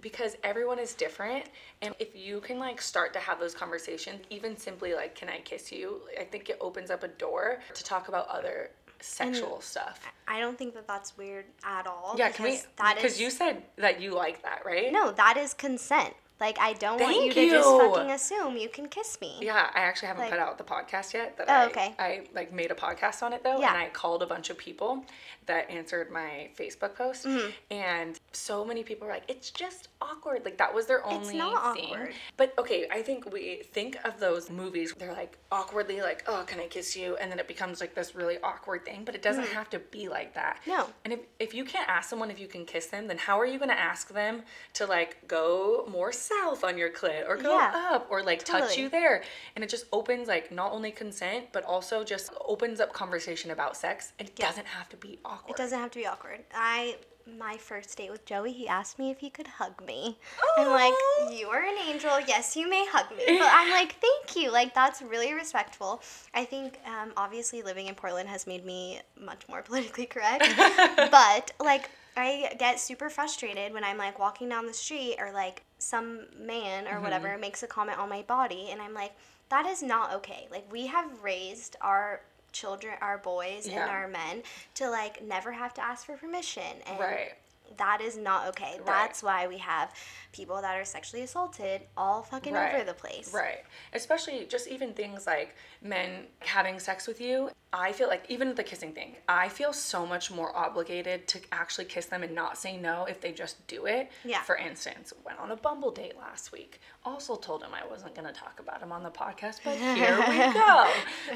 Because 0.00 0.36
everyone 0.42 0.78
is 0.78 0.94
different, 0.94 1.46
and 1.82 1.94
if 1.98 2.14
you 2.16 2.40
can, 2.40 2.58
like, 2.58 2.80
start 2.80 3.12
to 3.12 3.18
have 3.20 3.38
those 3.38 3.54
conversations, 3.54 4.22
even 4.30 4.56
simply, 4.56 4.94
like, 4.94 5.14
can 5.14 5.28
I 5.28 5.38
kiss 5.40 5.70
you? 5.70 6.02
I 6.18 6.24
think 6.24 6.48
it 6.50 6.58
opens 6.60 6.90
up 6.90 7.02
a 7.02 7.08
door 7.08 7.60
to 7.74 7.84
talk 7.84 8.08
about 8.08 8.28
other 8.28 8.70
sexual 9.00 9.60
stuff. 9.60 10.00
I 10.28 10.40
don't 10.40 10.56
think 10.58 10.74
that 10.74 10.86
that's 10.86 11.16
weird 11.16 11.44
at 11.64 11.86
all. 11.86 12.14
Yeah, 12.16 12.30
can 12.30 12.44
we? 12.44 12.50
because 12.52 12.66
that 12.76 12.96
Because 12.96 13.12
is- 13.14 13.20
you 13.20 13.30
said 13.30 13.62
that 13.76 14.00
you 14.00 14.12
like 14.12 14.42
that, 14.42 14.62
right? 14.64 14.92
No, 14.92 15.12
that 15.12 15.36
is 15.36 15.54
consent. 15.54 16.14
Like 16.40 16.58
I 16.58 16.72
don't 16.72 17.00
want 17.00 17.14
you 17.14 17.32
Thank 17.32 17.34
to 17.34 17.50
just 17.50 17.68
fucking 17.68 18.10
assume 18.10 18.56
you 18.56 18.68
can 18.68 18.88
kiss 18.88 19.18
me. 19.20 19.38
Yeah, 19.40 19.70
I 19.72 19.80
actually 19.80 20.08
haven't 20.08 20.22
Like- 20.24 20.30
put 20.32 20.40
out 20.40 20.58
the 20.58 20.64
podcast 20.64 21.14
yet. 21.14 21.36
That 21.36 21.48
Oh, 21.48 21.52
I, 21.52 21.66
okay. 21.66 21.94
I 21.98 22.24
like 22.34 22.52
made 22.52 22.70
a 22.72 22.74
podcast 22.74 23.22
on 23.22 23.32
it 23.32 23.44
though, 23.44 23.60
Yeah. 23.60 23.68
and 23.68 23.78
I 23.78 23.88
called 23.90 24.22
a 24.22 24.26
bunch 24.26 24.50
of 24.50 24.58
people 24.58 25.04
that 25.46 25.70
answered 25.70 26.10
my 26.10 26.50
Facebook 26.58 26.96
post, 26.96 27.24
Mm-hmm. 27.24 27.50
and 27.70 28.18
so 28.36 28.64
many 28.64 28.82
people 28.82 29.06
were 29.06 29.12
like, 29.12 29.24
"It's 29.28 29.50
just 29.50 29.88
awkward." 30.00 30.44
Like 30.44 30.58
that 30.58 30.74
was 30.74 30.86
their 30.86 31.04
only 31.06 31.28
It's 31.28 31.32
not 31.34 31.76
thing. 31.76 31.86
awkward. 31.86 32.14
But 32.36 32.54
okay, 32.58 32.88
I 32.90 33.02
think 33.02 33.32
we 33.32 33.62
think 33.72 33.96
of 34.04 34.18
those 34.20 34.50
movies. 34.50 34.94
They're 34.98 35.12
like 35.12 35.38
awkwardly 35.50 36.00
like, 36.00 36.24
"Oh, 36.26 36.44
can 36.46 36.60
I 36.60 36.66
kiss 36.66 36.96
you?" 36.96 37.16
And 37.16 37.30
then 37.30 37.38
it 37.38 37.48
becomes 37.48 37.80
like 37.80 37.94
this 37.94 38.14
really 38.14 38.38
awkward 38.42 38.84
thing. 38.84 39.04
But 39.04 39.14
it 39.14 39.22
doesn't 39.22 39.44
mm. 39.44 39.52
have 39.52 39.70
to 39.70 39.78
be 39.78 40.08
like 40.08 40.34
that. 40.34 40.60
No. 40.66 40.88
And 41.04 41.12
if 41.12 41.20
if 41.38 41.54
you 41.54 41.64
can't 41.64 41.88
ask 41.88 42.08
someone 42.10 42.30
if 42.30 42.38
you 42.38 42.48
can 42.48 42.64
kiss 42.64 42.86
them, 42.86 43.06
then 43.06 43.18
how 43.18 43.38
are 43.40 43.46
you 43.46 43.58
gonna 43.58 43.72
ask 43.72 44.08
them 44.08 44.42
to 44.74 44.86
like 44.86 45.26
go 45.28 45.86
more 45.90 46.12
south 46.12 46.64
on 46.64 46.76
your 46.78 46.90
clit 46.90 47.28
or 47.28 47.36
go 47.36 47.58
Yeah. 47.58 47.90
up 47.92 48.06
or 48.10 48.22
like 48.22 48.44
touch 48.44 48.76
you 48.76 48.88
there? 48.88 49.22
And 49.54 49.64
it 49.64 49.70
just 49.70 49.86
opens 49.92 50.28
like 50.28 50.50
not 50.50 50.72
only 50.72 50.90
consent 50.90 51.46
but 51.52 51.64
also 51.64 52.04
just 52.04 52.32
opens 52.44 52.80
up 52.80 52.92
conversation 52.92 53.50
about 53.50 53.76
sex. 53.76 54.12
It 54.18 54.32
Yeah. 54.36 54.48
doesn't 54.48 54.66
have 54.66 54.88
to 54.90 54.96
be 54.96 55.18
awkward. 55.24 55.50
It 55.50 55.56
doesn't 55.56 55.78
have 55.78 55.90
to 55.92 55.98
be 55.98 56.06
awkward. 56.06 56.44
I 56.54 56.96
my 57.26 57.56
first 57.56 57.96
date 57.96 58.10
with 58.10 58.24
Joey, 58.24 58.52
he 58.52 58.68
asked 58.68 58.98
me 58.98 59.10
if 59.10 59.18
he 59.18 59.30
could 59.30 59.46
hug 59.46 59.84
me. 59.86 60.18
I'm 60.58 60.68
like, 60.70 60.92
you 61.32 61.48
are 61.48 61.62
an 61.62 61.76
angel. 61.88 62.20
Yes, 62.26 62.56
you 62.56 62.68
may 62.68 62.86
hug 62.90 63.10
me. 63.16 63.38
But 63.38 63.48
I'm 63.50 63.70
like, 63.70 63.96
thank 64.00 64.36
you. 64.36 64.50
Like 64.50 64.74
that's 64.74 65.02
really 65.02 65.32
respectful. 65.32 66.02
I 66.34 66.44
think 66.44 66.78
um, 66.86 67.12
obviously 67.16 67.62
living 67.62 67.86
in 67.86 67.94
Portland 67.94 68.28
has 68.28 68.46
made 68.46 68.64
me 68.64 69.00
much 69.20 69.48
more 69.48 69.62
politically 69.64 70.06
correct. 70.06 70.44
but 71.10 71.52
like 71.62 71.90
I 72.16 72.54
get 72.58 72.78
super 72.78 73.10
frustrated 73.10 73.72
when 73.72 73.84
I'm 73.84 73.98
like 73.98 74.18
walking 74.18 74.48
down 74.48 74.66
the 74.66 74.74
street 74.74 75.16
or 75.18 75.32
like 75.32 75.62
some 75.78 76.26
man 76.38 76.86
or 76.86 77.00
whatever 77.00 77.36
makes 77.38 77.62
a 77.62 77.66
comment 77.66 77.98
on 77.98 78.08
my 78.08 78.22
body 78.22 78.68
and 78.70 78.80
I'm 78.80 78.94
like, 78.94 79.12
that 79.48 79.66
is 79.66 79.82
not 79.82 80.12
okay. 80.14 80.46
Like 80.50 80.70
we 80.70 80.86
have 80.86 81.22
raised 81.22 81.76
our 81.80 82.20
children, 82.54 82.94
our 83.02 83.18
boys 83.18 83.66
Yeah. 83.68 83.82
and 83.82 83.90
our 83.90 84.08
men 84.08 84.42
to 84.76 84.88
like 84.88 85.22
never 85.22 85.52
have 85.52 85.74
to 85.74 85.82
ask 85.84 86.06
for 86.06 86.16
permission 86.16 86.80
and 86.86 86.98
Right. 86.98 87.34
that 87.76 88.00
is 88.00 88.16
not 88.16 88.46
okay. 88.48 88.76
Right. 88.78 88.86
That's 88.86 89.22
why 89.22 89.46
we 89.48 89.58
have 89.58 89.92
people 90.32 90.60
that 90.62 90.76
are 90.76 90.84
sexually 90.84 91.22
assaulted 91.24 91.82
all 91.96 92.22
fucking 92.22 92.54
Right. 92.54 92.74
over 92.74 92.84
the 92.84 92.94
place. 92.94 93.32
Right. 93.34 93.64
Especially 93.92 94.46
just 94.46 94.68
even 94.68 94.94
things 94.94 95.26
like 95.26 95.54
men 95.82 96.28
having 96.40 96.78
sex 96.78 97.06
with 97.06 97.20
you. 97.20 97.50
I 97.76 97.90
feel 97.90 98.06
like 98.06 98.24
even 98.28 98.54
the 98.54 98.62
kissing 98.62 98.92
thing, 98.92 99.16
I 99.28 99.48
feel 99.48 99.72
so 99.72 100.06
much 100.06 100.30
more 100.30 100.56
obligated 100.56 101.26
to 101.26 101.40
actually 101.50 101.86
kiss 101.86 102.06
them 102.06 102.22
and 102.22 102.32
not 102.32 102.56
say 102.56 102.76
no 102.76 103.04
if 103.06 103.20
they 103.20 103.32
just 103.32 103.66
do 103.66 103.86
it. 103.86 104.12
Yeah. 104.24 104.42
For 104.42 104.56
instance, 104.56 105.12
went 105.26 105.40
on 105.40 105.50
a 105.50 105.56
Bumble 105.56 105.90
date 105.90 106.16
last 106.16 106.52
week. 106.52 106.80
Also 107.04 107.34
told 107.34 107.64
him 107.64 107.70
I 107.74 107.84
wasn't 107.90 108.14
going 108.14 108.28
to 108.28 108.32
talk 108.32 108.60
about 108.60 108.80
him 108.80 108.92
on 108.92 109.02
the 109.02 109.10
podcast, 109.10 109.58
but 109.64 109.76
here 109.76 110.16
we 110.28 110.36
go. 110.54 110.88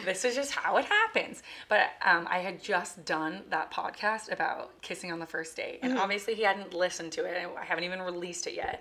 This 0.04 0.24
is 0.24 0.36
just 0.36 0.52
how 0.52 0.76
it 0.76 0.84
happens. 0.84 1.42
But 1.68 1.90
um, 2.04 2.28
I 2.30 2.38
had 2.38 2.62
just 2.62 3.04
done 3.04 3.42
that 3.50 3.72
podcast 3.72 4.30
about 4.30 4.80
kissing 4.80 5.10
on 5.10 5.18
the 5.18 5.26
first 5.26 5.56
date, 5.56 5.80
and 5.82 5.98
obviously 5.98 6.34
he 6.34 6.44
hadn't 6.44 6.72
listened 6.72 7.10
to 7.12 7.24
it. 7.24 7.48
I 7.60 7.64
haven't 7.64 7.82
even 7.82 8.00
released 8.00 8.46
it 8.46 8.54
yet. 8.54 8.80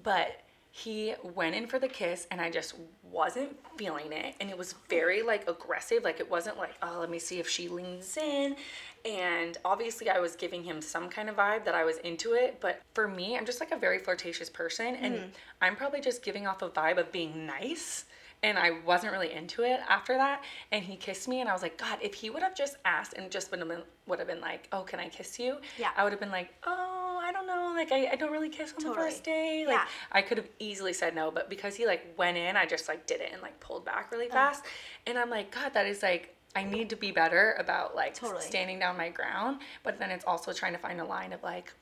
But 0.00 0.40
he 0.76 1.14
went 1.22 1.54
in 1.54 1.68
for 1.68 1.78
the 1.78 1.86
kiss 1.86 2.26
and 2.32 2.40
I 2.40 2.50
just 2.50 2.74
wasn't 3.04 3.56
feeling 3.76 4.12
it. 4.12 4.34
And 4.40 4.50
it 4.50 4.58
was 4.58 4.74
very 4.90 5.22
like 5.22 5.48
aggressive. 5.48 6.02
Like 6.02 6.18
it 6.18 6.28
wasn't 6.28 6.58
like, 6.58 6.74
oh, 6.82 6.96
let 6.98 7.08
me 7.08 7.20
see 7.20 7.38
if 7.38 7.48
she 7.48 7.68
leans 7.68 8.16
in. 8.16 8.56
And 9.04 9.56
obviously 9.64 10.10
I 10.10 10.18
was 10.18 10.34
giving 10.34 10.64
him 10.64 10.82
some 10.82 11.08
kind 11.08 11.28
of 11.28 11.36
vibe 11.36 11.64
that 11.66 11.76
I 11.76 11.84
was 11.84 11.98
into 11.98 12.32
it. 12.32 12.58
But 12.60 12.82
for 12.92 13.06
me, 13.06 13.38
I'm 13.38 13.46
just 13.46 13.60
like 13.60 13.70
a 13.70 13.76
very 13.76 14.00
flirtatious 14.00 14.50
person. 14.50 14.96
And 14.96 15.14
mm-hmm. 15.14 15.28
I'm 15.62 15.76
probably 15.76 16.00
just 16.00 16.24
giving 16.24 16.48
off 16.48 16.60
a 16.60 16.68
vibe 16.68 16.98
of 16.98 17.12
being 17.12 17.46
nice. 17.46 18.06
And 18.42 18.58
I 18.58 18.72
wasn't 18.84 19.12
really 19.12 19.32
into 19.32 19.62
it 19.62 19.78
after 19.88 20.14
that. 20.14 20.42
And 20.72 20.84
he 20.84 20.96
kissed 20.96 21.28
me, 21.28 21.40
and 21.40 21.48
I 21.48 21.54
was 21.54 21.62
like, 21.62 21.78
God, 21.78 21.98
if 22.02 22.12
he 22.12 22.28
would 22.28 22.42
have 22.42 22.54
just 22.54 22.76
asked 22.84 23.14
and 23.14 23.30
just 23.30 23.50
would 23.50 23.60
have 23.60 23.68
been, 23.68 23.82
would 24.06 24.18
have 24.18 24.28
been 24.28 24.42
like, 24.42 24.68
Oh, 24.70 24.82
can 24.82 25.00
I 25.00 25.08
kiss 25.08 25.38
you? 25.38 25.56
Yeah. 25.78 25.90
I 25.96 26.02
would 26.02 26.12
have 26.12 26.20
been 26.20 26.32
like, 26.32 26.52
Oh, 26.66 27.22
I 27.24 27.32
don't 27.32 27.46
know. 27.46 27.63
Like, 27.74 27.92
I, 27.92 28.12
I 28.12 28.16
don't 28.16 28.32
really 28.32 28.48
kiss 28.48 28.72
on 28.76 28.84
the 28.84 28.94
first 28.94 29.24
day. 29.24 29.64
Like, 29.66 29.76
Yeah. 29.76 29.84
I 30.12 30.22
could 30.22 30.38
have 30.38 30.48
easily 30.58 30.92
said 30.92 31.14
no, 31.14 31.30
but 31.30 31.50
because 31.50 31.76
he 31.76 31.86
like 31.86 32.14
went 32.16 32.36
in, 32.36 32.56
I 32.56 32.66
just 32.66 32.88
like 32.88 33.06
did 33.06 33.20
it 33.20 33.30
and 33.32 33.42
like 33.42 33.58
pulled 33.60 33.84
back 33.84 34.10
really 34.10 34.28
oh. 34.28 34.32
fast. 34.32 34.64
And 35.06 35.18
I'm 35.18 35.30
like, 35.30 35.50
God, 35.50 35.74
that 35.74 35.86
is 35.86 36.02
like, 36.02 36.34
I 36.56 36.62
need 36.62 36.88
to 36.90 36.96
be 36.96 37.10
better 37.10 37.56
about 37.58 37.96
like 37.96 38.14
Totally. 38.14 38.40
standing 38.40 38.78
down 38.78 38.96
my 38.96 39.08
ground. 39.08 39.60
But 39.82 39.98
then 39.98 40.10
it's 40.10 40.24
also 40.24 40.52
trying 40.52 40.72
to 40.72 40.78
find 40.78 41.00
a 41.00 41.04
line 41.04 41.32
of 41.32 41.42
like, 41.42 41.72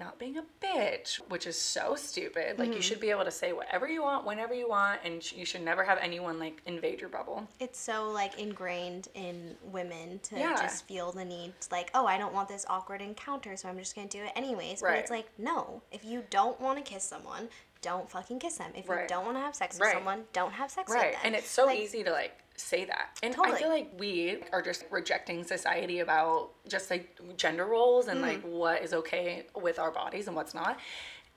not 0.00 0.18
being 0.18 0.36
a 0.38 0.42
bitch, 0.64 1.16
which 1.28 1.46
is 1.46 1.56
so 1.56 1.94
stupid. 1.94 2.58
Like 2.58 2.68
Mm-hmm. 2.70 2.76
you 2.76 2.82
should 2.82 2.98
be 3.00 3.10
able 3.10 3.24
to 3.24 3.30
say 3.30 3.52
whatever 3.52 3.86
you 3.88 4.02
want, 4.02 4.26
whenever 4.26 4.52
you 4.54 4.68
want, 4.68 5.00
and 5.04 5.30
you 5.32 5.44
should 5.44 5.60
never 5.62 5.84
have 5.84 5.98
anyone 6.00 6.38
like 6.40 6.60
invade 6.66 7.00
your 7.00 7.10
bubble. 7.10 7.46
It's 7.60 7.78
so 7.78 8.10
like 8.10 8.38
ingrained 8.40 9.06
in 9.14 9.56
women 9.62 10.18
to 10.24 10.38
Yeah. 10.38 10.56
just 10.60 10.88
feel 10.88 11.12
the 11.12 11.24
need 11.24 11.52
to 11.60 11.68
like, 11.70 11.90
oh, 11.94 12.06
I 12.06 12.18
don't 12.18 12.32
want 12.34 12.48
this 12.48 12.64
awkward 12.68 13.00
encounter, 13.02 13.56
so 13.56 13.68
I'm 13.68 13.78
just 13.78 13.94
gonna 13.94 14.08
do 14.08 14.22
it 14.24 14.32
anyways. 14.34 14.80
But 14.80 14.96
it's 14.98 15.10
like, 15.10 15.26
no, 15.38 15.82
if 15.92 16.04
you 16.04 16.24
don't 16.30 16.60
want 16.60 16.84
to 16.84 16.90
kiss 16.92 17.04
someone, 17.04 17.48
don't 17.82 18.10
fucking 18.10 18.38
kiss 18.38 18.56
them. 18.56 18.72
If 18.74 18.86
you 18.88 18.98
don't 19.08 19.24
want 19.24 19.36
to 19.36 19.40
have 19.40 19.54
sex 19.54 19.76
with 19.76 19.82
Right. 19.86 19.94
someone, 19.94 20.24
don't 20.32 20.52
have 20.52 20.70
sex 20.70 20.90
Right. 20.92 21.06
with 21.06 21.12
them. 21.14 21.20
And 21.24 21.34
it's 21.34 21.48
so 21.48 21.66
Like, 21.66 21.78
easy 21.78 22.04
to 22.04 22.10
like 22.10 22.36
say 22.56 22.84
that. 22.84 23.18
And 23.22 23.34
I 23.42 23.54
feel 23.56 23.68
like 23.68 23.90
we 23.98 24.42
are 24.52 24.60
just 24.60 24.84
rejecting 24.90 25.44
society 25.44 26.00
about 26.00 26.50
just 26.68 26.90
like 26.90 27.18
gender 27.36 27.64
roles 27.66 28.08
and 28.08 28.20
like 28.20 28.38
Mm-hmm. 28.40 28.50
what 28.52 28.82
is 28.82 28.92
okay 28.92 29.46
with 29.54 29.78
our 29.78 29.90
bodies 29.90 30.26
and 30.26 30.36
what's 30.36 30.52
not. 30.54 30.78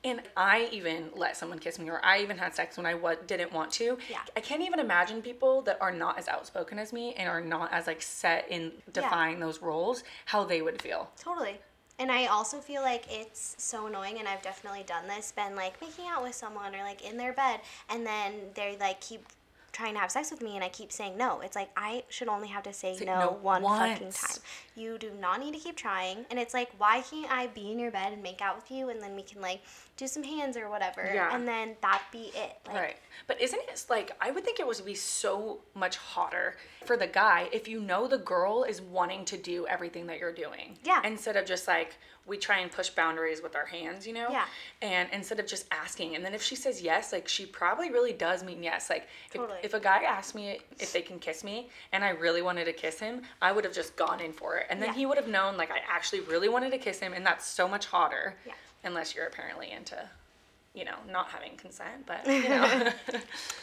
And 0.06 0.22
I 0.36 0.68
even 0.74 1.12
let 1.16 1.38
someone 1.38 1.60
kiss 1.60 1.80
me, 1.80 1.90
or 1.90 2.04
I 2.04 2.20
even 2.20 2.38
had 2.38 2.54
sex 2.54 2.76
when 2.76 2.86
I 2.86 2.94
wa- 2.94 3.16
didn't 3.16 3.54
want 3.54 3.72
to. 3.74 3.98
Yeah. 4.10 4.20
I 4.36 4.42
can't 4.42 4.62
even 4.62 4.82
imagine 4.82 5.22
people 5.22 5.62
that 5.62 5.78
are 5.82 5.94
not 5.94 6.20
as 6.20 6.28
outspoken 6.28 6.78
as 6.78 6.92
me 6.92 7.14
and 7.14 7.30
are 7.30 7.40
not 7.40 7.72
as 7.72 7.88
like 7.88 8.02
set 8.02 8.50
in 8.50 8.74
defying 8.92 9.40
those 9.40 9.62
roles, 9.62 10.04
how 10.26 10.44
they 10.44 10.62
would 10.62 10.82
feel. 10.82 11.10
Totally. 11.18 11.62
And 12.00 12.12
I 12.12 12.26
also 12.26 12.60
feel 12.60 12.82
like 12.82 13.06
it's 13.10 13.56
so 13.58 13.88
annoying, 13.88 14.18
and 14.20 14.28
I've 14.28 14.42
definitely 14.42 14.84
done 14.84 15.08
this, 15.08 15.32
been 15.32 15.56
like 15.56 15.80
making 15.80 16.08
out 16.08 16.24
with 16.24 16.36
someone 16.36 16.76
or 16.76 16.80
like 16.80 17.08
in 17.08 17.18
their 17.18 17.34
bed, 17.34 17.62
and 17.90 18.06
then 18.06 18.34
they 18.56 18.78
like 18.80 19.00
keep 19.00 19.26
trying 19.74 19.96
to 19.96 20.00
have 20.00 20.12
sex 20.12 20.32
with 20.32 20.42
me, 20.42 20.56
and 20.56 20.64
I 20.64 20.70
keep 20.70 20.92
saying 20.92 21.18
no. 21.18 21.42
It's 21.42 21.56
like 21.56 21.70
I 21.76 22.04
should 22.10 22.28
only 22.30 22.48
have 22.48 22.64
to 22.64 22.72
say 22.74 22.96
Say 22.96 23.06
no, 23.06 23.20
no 23.20 23.38
one 23.42 23.64
fucking 23.64 24.12
time. 24.12 24.38
You 24.76 24.98
do 24.98 25.12
not 25.20 25.40
need 25.40 25.54
to 25.54 25.60
keep 25.60 25.76
trying. 25.76 26.26
And 26.30 26.40
it's 26.40 26.54
like, 26.54 26.70
why 26.78 27.02
can't 27.02 27.32
I 27.32 27.48
be 27.48 27.72
in 27.72 27.80
your 27.80 27.92
bed 27.92 28.14
and 28.14 28.24
make 28.24 28.42
out 28.42 28.56
with 28.56 28.72
you, 28.72 28.90
and 28.90 29.02
then 29.02 29.16
we 29.16 29.24
can 29.24 29.42
like 29.42 29.62
do 29.98 30.08
some 30.08 30.24
hands 30.24 30.56
or 30.58 30.70
whatever, 30.70 31.10
Yeah. 31.14 31.36
and 31.36 31.48
then 31.48 31.76
that 31.82 32.04
be 32.12 32.32
it. 32.36 32.58
Like, 32.68 32.76
Right. 32.76 32.96
But 33.28 33.42
isn't 33.42 33.60
it 33.68 33.86
like 33.90 34.12
I 34.22 34.32
would 34.32 34.46
think 34.46 34.60
it 34.60 34.68
would 34.68 34.84
be 34.86 34.96
so 34.96 35.60
much 35.76 35.98
hotter 35.98 36.56
for 36.86 36.96
the 36.96 37.08
guy 37.08 37.50
if 37.52 37.68
you 37.68 37.80
know 37.80 38.08
the 38.08 38.18
girl 38.18 38.64
is 38.64 38.82
wanting 38.82 39.26
to 39.26 39.38
do 39.38 39.68
everything 39.68 40.08
that 40.08 40.20
you're 40.20 40.34
doing. 40.34 40.78
Yeah. 40.84 41.02
Instead 41.04 41.36
of 41.36 41.46
just 41.46 41.68
like 41.68 41.96
we 42.26 42.38
try 42.38 42.60
and 42.60 42.72
push 42.72 42.90
boundaries 42.90 43.42
with 43.44 43.56
our 43.56 43.66
hands, 43.66 44.08
you 44.08 44.14
know? 44.14 44.28
Yeah. 44.30 44.46
And 44.82 45.10
instead 45.12 45.40
of 45.40 45.48
just 45.48 45.66
asking. 45.72 46.16
And 46.16 46.24
then 46.24 46.34
if 46.34 46.42
she 46.42 46.56
says 46.56 46.82
yes, 46.82 47.12
like 47.12 47.28
she 47.28 47.46
probably 47.46 47.92
really 47.92 48.14
does 48.14 48.44
mean 48.44 48.64
yes. 48.64 48.90
Like 48.90 49.08
if, 49.34 49.42
if 49.62 49.74
a 49.74 49.80
guy 49.80 50.04
asked 50.04 50.34
me 50.34 50.60
if 50.80 50.94
they 50.94 51.02
can 51.02 51.20
kiss 51.20 51.44
me 51.44 51.70
and 51.92 52.04
I 52.04 52.10
really 52.12 52.42
wanted 52.42 52.66
to 52.66 52.74
kiss 52.74 53.00
him, 53.00 53.24
I 53.42 53.52
would 53.52 53.66
have 53.66 53.74
just 53.74 53.96
gone 53.98 54.22
in 54.22 54.32
for 54.32 54.56
it. 54.58 54.68
And 54.70 54.82
then 54.82 54.90
Yeah. 54.90 54.96
he 54.96 55.06
would 55.06 55.18
have 55.18 55.28
known 55.28 55.58
like 55.58 55.70
I 55.72 55.80
actually 55.90 56.22
really 56.22 56.48
wanted 56.50 56.72
to 56.72 56.78
kiss 56.78 57.00
him 57.00 57.12
and 57.14 57.26
that's 57.26 57.46
so 57.46 57.68
much 57.68 57.88
hotter. 57.88 58.36
Yeah. 58.46 58.54
Unless 58.86 59.16
you're 59.16 59.28
apparently 59.28 59.72
into 59.72 59.98
you 60.74 60.86
know, 60.86 60.96
not 61.12 61.28
having 61.28 61.56
consent, 61.56 62.06
but 62.08 62.26
you 62.28 62.50
know. 62.50 62.92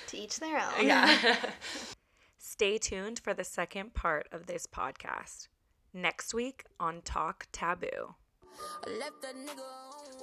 To 0.09 0.17
each 0.17 0.39
their 0.39 0.59
own. 0.59 0.87
yeah. 0.87 1.37
Stay 2.39 2.79
tuned 2.79 3.19
for 3.19 3.35
the 3.35 3.43
second 3.45 3.95
part 3.95 4.29
of 4.31 4.47
this 4.47 4.67
podcast 4.67 5.49
next 5.93 6.33
week 6.35 6.65
on 6.79 7.01
Talk 7.03 7.47
Taboo. 7.53 8.15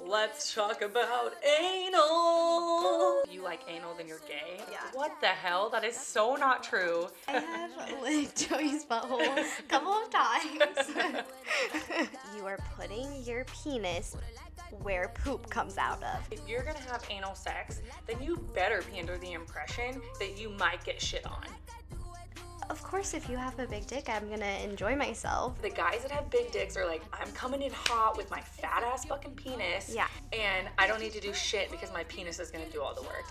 Let's 0.06 0.54
talk 0.54 0.82
about 0.82 1.34
anal. 1.44 3.22
You 3.30 3.42
like 3.42 3.60
anal, 3.68 3.94
then 3.94 4.06
you're 4.06 4.20
gay? 4.20 4.60
Yeah. 4.70 4.78
What 4.92 5.20
the 5.20 5.26
hell? 5.28 5.68
That 5.70 5.84
is 5.84 5.96
so 5.96 6.36
not 6.36 6.62
true. 6.62 7.08
I 7.26 7.32
have 7.32 8.02
licked 8.02 8.48
Joey's 8.48 8.84
butthole 8.84 9.20
a 9.20 9.62
couple 9.68 9.92
of 9.92 10.10
times. 10.10 11.26
you 12.36 12.46
are 12.46 12.58
putting 12.76 13.22
your 13.24 13.44
penis 13.64 14.16
where 14.82 15.08
poop 15.24 15.50
comes 15.50 15.78
out 15.78 16.02
of. 16.02 16.20
If 16.30 16.40
you're 16.48 16.62
gonna 16.62 16.78
have 16.80 17.04
anal 17.10 17.34
sex, 17.34 17.80
then 18.06 18.22
you 18.22 18.36
better 18.54 18.82
be 18.92 19.00
under 19.00 19.18
the 19.18 19.32
impression 19.32 20.00
that 20.20 20.38
you 20.38 20.50
might 20.50 20.84
get 20.84 21.00
shit 21.00 21.26
on. 21.26 21.44
Of 22.70 22.82
course, 22.82 23.14
if 23.14 23.30
you 23.30 23.36
have 23.36 23.58
a 23.58 23.66
big 23.66 23.86
dick, 23.86 24.08
I'm 24.10 24.28
gonna 24.28 24.58
enjoy 24.62 24.94
myself. 24.94 25.60
The 25.62 25.70
guys 25.70 26.02
that 26.02 26.10
have 26.10 26.28
big 26.28 26.52
dicks 26.52 26.76
are 26.76 26.84
like, 26.84 27.02
I'm 27.12 27.32
coming 27.32 27.62
in 27.62 27.72
hot 27.72 28.16
with 28.16 28.30
my 28.30 28.40
fat 28.40 28.82
ass 28.84 29.06
fucking 29.06 29.36
penis. 29.36 29.92
Yeah. 29.94 30.06
And 30.32 30.68
I 30.76 30.86
don't 30.86 31.00
need 31.00 31.12
to 31.12 31.20
do 31.20 31.32
shit 31.32 31.70
because 31.70 31.92
my 31.92 32.04
penis 32.04 32.38
is 32.38 32.50
gonna 32.50 32.68
do 32.70 32.82
all 32.82 32.94
the 32.94 33.02
work. 33.02 33.24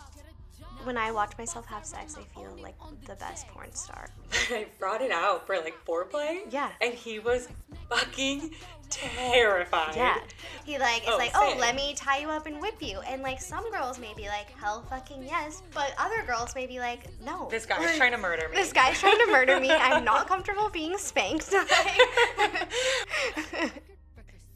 When 0.83 0.95
I 0.97 1.11
watch 1.11 1.37
myself 1.37 1.65
have 1.65 1.85
sex, 1.85 2.17
I 2.17 2.23
feel 2.39 2.55
like 2.61 2.75
the 3.05 3.15
best 3.15 3.47
porn 3.49 3.73
star. 3.73 4.09
I 4.49 4.67
brought 4.79 5.01
it 5.01 5.11
out 5.11 5.45
for 5.45 5.57
like 5.57 5.75
foreplay. 5.85 6.41
Yeah. 6.49 6.69
And 6.81 6.93
he 6.93 7.19
was 7.19 7.49
fucking 7.89 8.51
terrified. 8.89 9.95
Yeah. 9.97 10.17
He 10.65 10.77
like 10.77 11.01
is 11.03 11.09
Oh, 11.09 11.17
like, 11.17 11.31
oh, 11.35 11.55
let 11.59 11.75
me 11.75 11.93
tie 11.95 12.19
you 12.19 12.29
up 12.29 12.45
and 12.45 12.61
whip 12.61 12.81
you. 12.81 12.99
And 13.01 13.21
like 13.21 13.41
some 13.41 13.69
girls 13.71 13.99
may 13.99 14.13
be 14.15 14.27
like, 14.27 14.49
hell 14.57 14.85
fucking 14.89 15.23
yes. 15.23 15.61
But 15.73 15.93
other 15.97 16.23
girls 16.25 16.55
may 16.55 16.67
be 16.67 16.79
like, 16.79 17.01
no. 17.21 17.49
This 17.51 17.65
guy's 17.65 17.79
Like, 17.85 17.97
trying 17.97 18.11
to 18.13 18.17
murder 18.17 18.47
me. 18.49 18.55
This 18.55 18.71
guy's 18.71 18.97
trying 18.99 19.17
to 19.19 19.27
murder 19.31 19.59
me. 19.59 19.69
I'm 19.73 20.05
not 20.05 20.27
comfortable 20.27 20.69
being 20.69 20.97
spanked. 20.97 21.53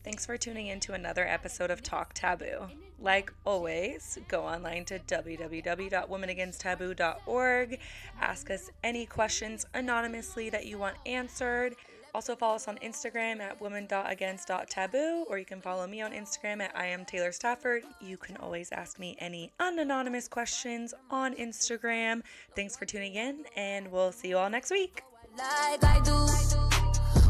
Thanks 0.03 0.25
for 0.25 0.37
tuning 0.37 0.67
in 0.67 0.79
to 0.81 0.93
another 0.93 1.27
episode 1.27 1.69
of 1.69 1.83
Talk 1.83 2.13
Taboo. 2.13 2.67
Like 3.01 3.33
always, 3.45 4.19
go 4.27 4.43
online 4.43 4.85
to 4.85 4.99
www.womenagainsttaboo.org. 4.99 7.79
Ask 8.19 8.51
us 8.51 8.69
any 8.83 9.07
questions 9.07 9.65
anonymously 9.73 10.51
that 10.51 10.67
you 10.67 10.77
want 10.77 10.97
answered. 11.07 11.75
Also, 12.13 12.35
follow 12.35 12.55
us 12.55 12.67
on 12.67 12.77
Instagram 12.79 13.39
at 13.39 13.61
women.against.taboo, 13.61 15.25
or 15.29 15.37
you 15.37 15.45
can 15.45 15.61
follow 15.61 15.87
me 15.87 16.01
on 16.01 16.11
Instagram 16.11 16.61
at 16.61 16.75
I 16.75 16.87
am 16.87 17.05
Taylor 17.05 17.31
Stafford. 17.31 17.83
You 18.01 18.17
can 18.17 18.35
always 18.37 18.73
ask 18.73 18.99
me 18.99 19.15
any 19.19 19.53
unanonymous 19.59 20.27
questions 20.27 20.93
on 21.09 21.33
Instagram. 21.35 22.21
Thanks 22.55 22.75
for 22.75 22.85
tuning 22.85 23.15
in, 23.15 23.45
and 23.55 23.89
we'll 23.91 24.11
see 24.11 24.27
you 24.27 24.37
all 24.37 24.49
next 24.49 24.71
week. 24.71 25.03
like 25.37 25.81
I 25.83 26.01
do. 26.03 26.11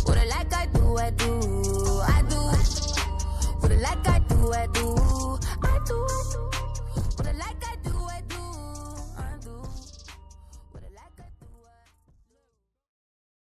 What 0.05 0.17
I 0.17 0.25
like 0.25 0.51
I 0.51 0.65
do, 0.65 0.97
I 0.97 1.12
do. 1.12 1.62
Put 3.62 3.71
it 3.71 3.80
like 3.82 4.08
I 4.08 4.19
do, 4.19 4.54
I 4.54 4.67
do, 4.67 4.95
I 5.63 5.80
do, 5.86 6.08
I 6.10 6.24
do. 6.32 6.50
Put 7.17 7.28
it 7.28 7.36
like 7.38 7.63
I 7.63 7.70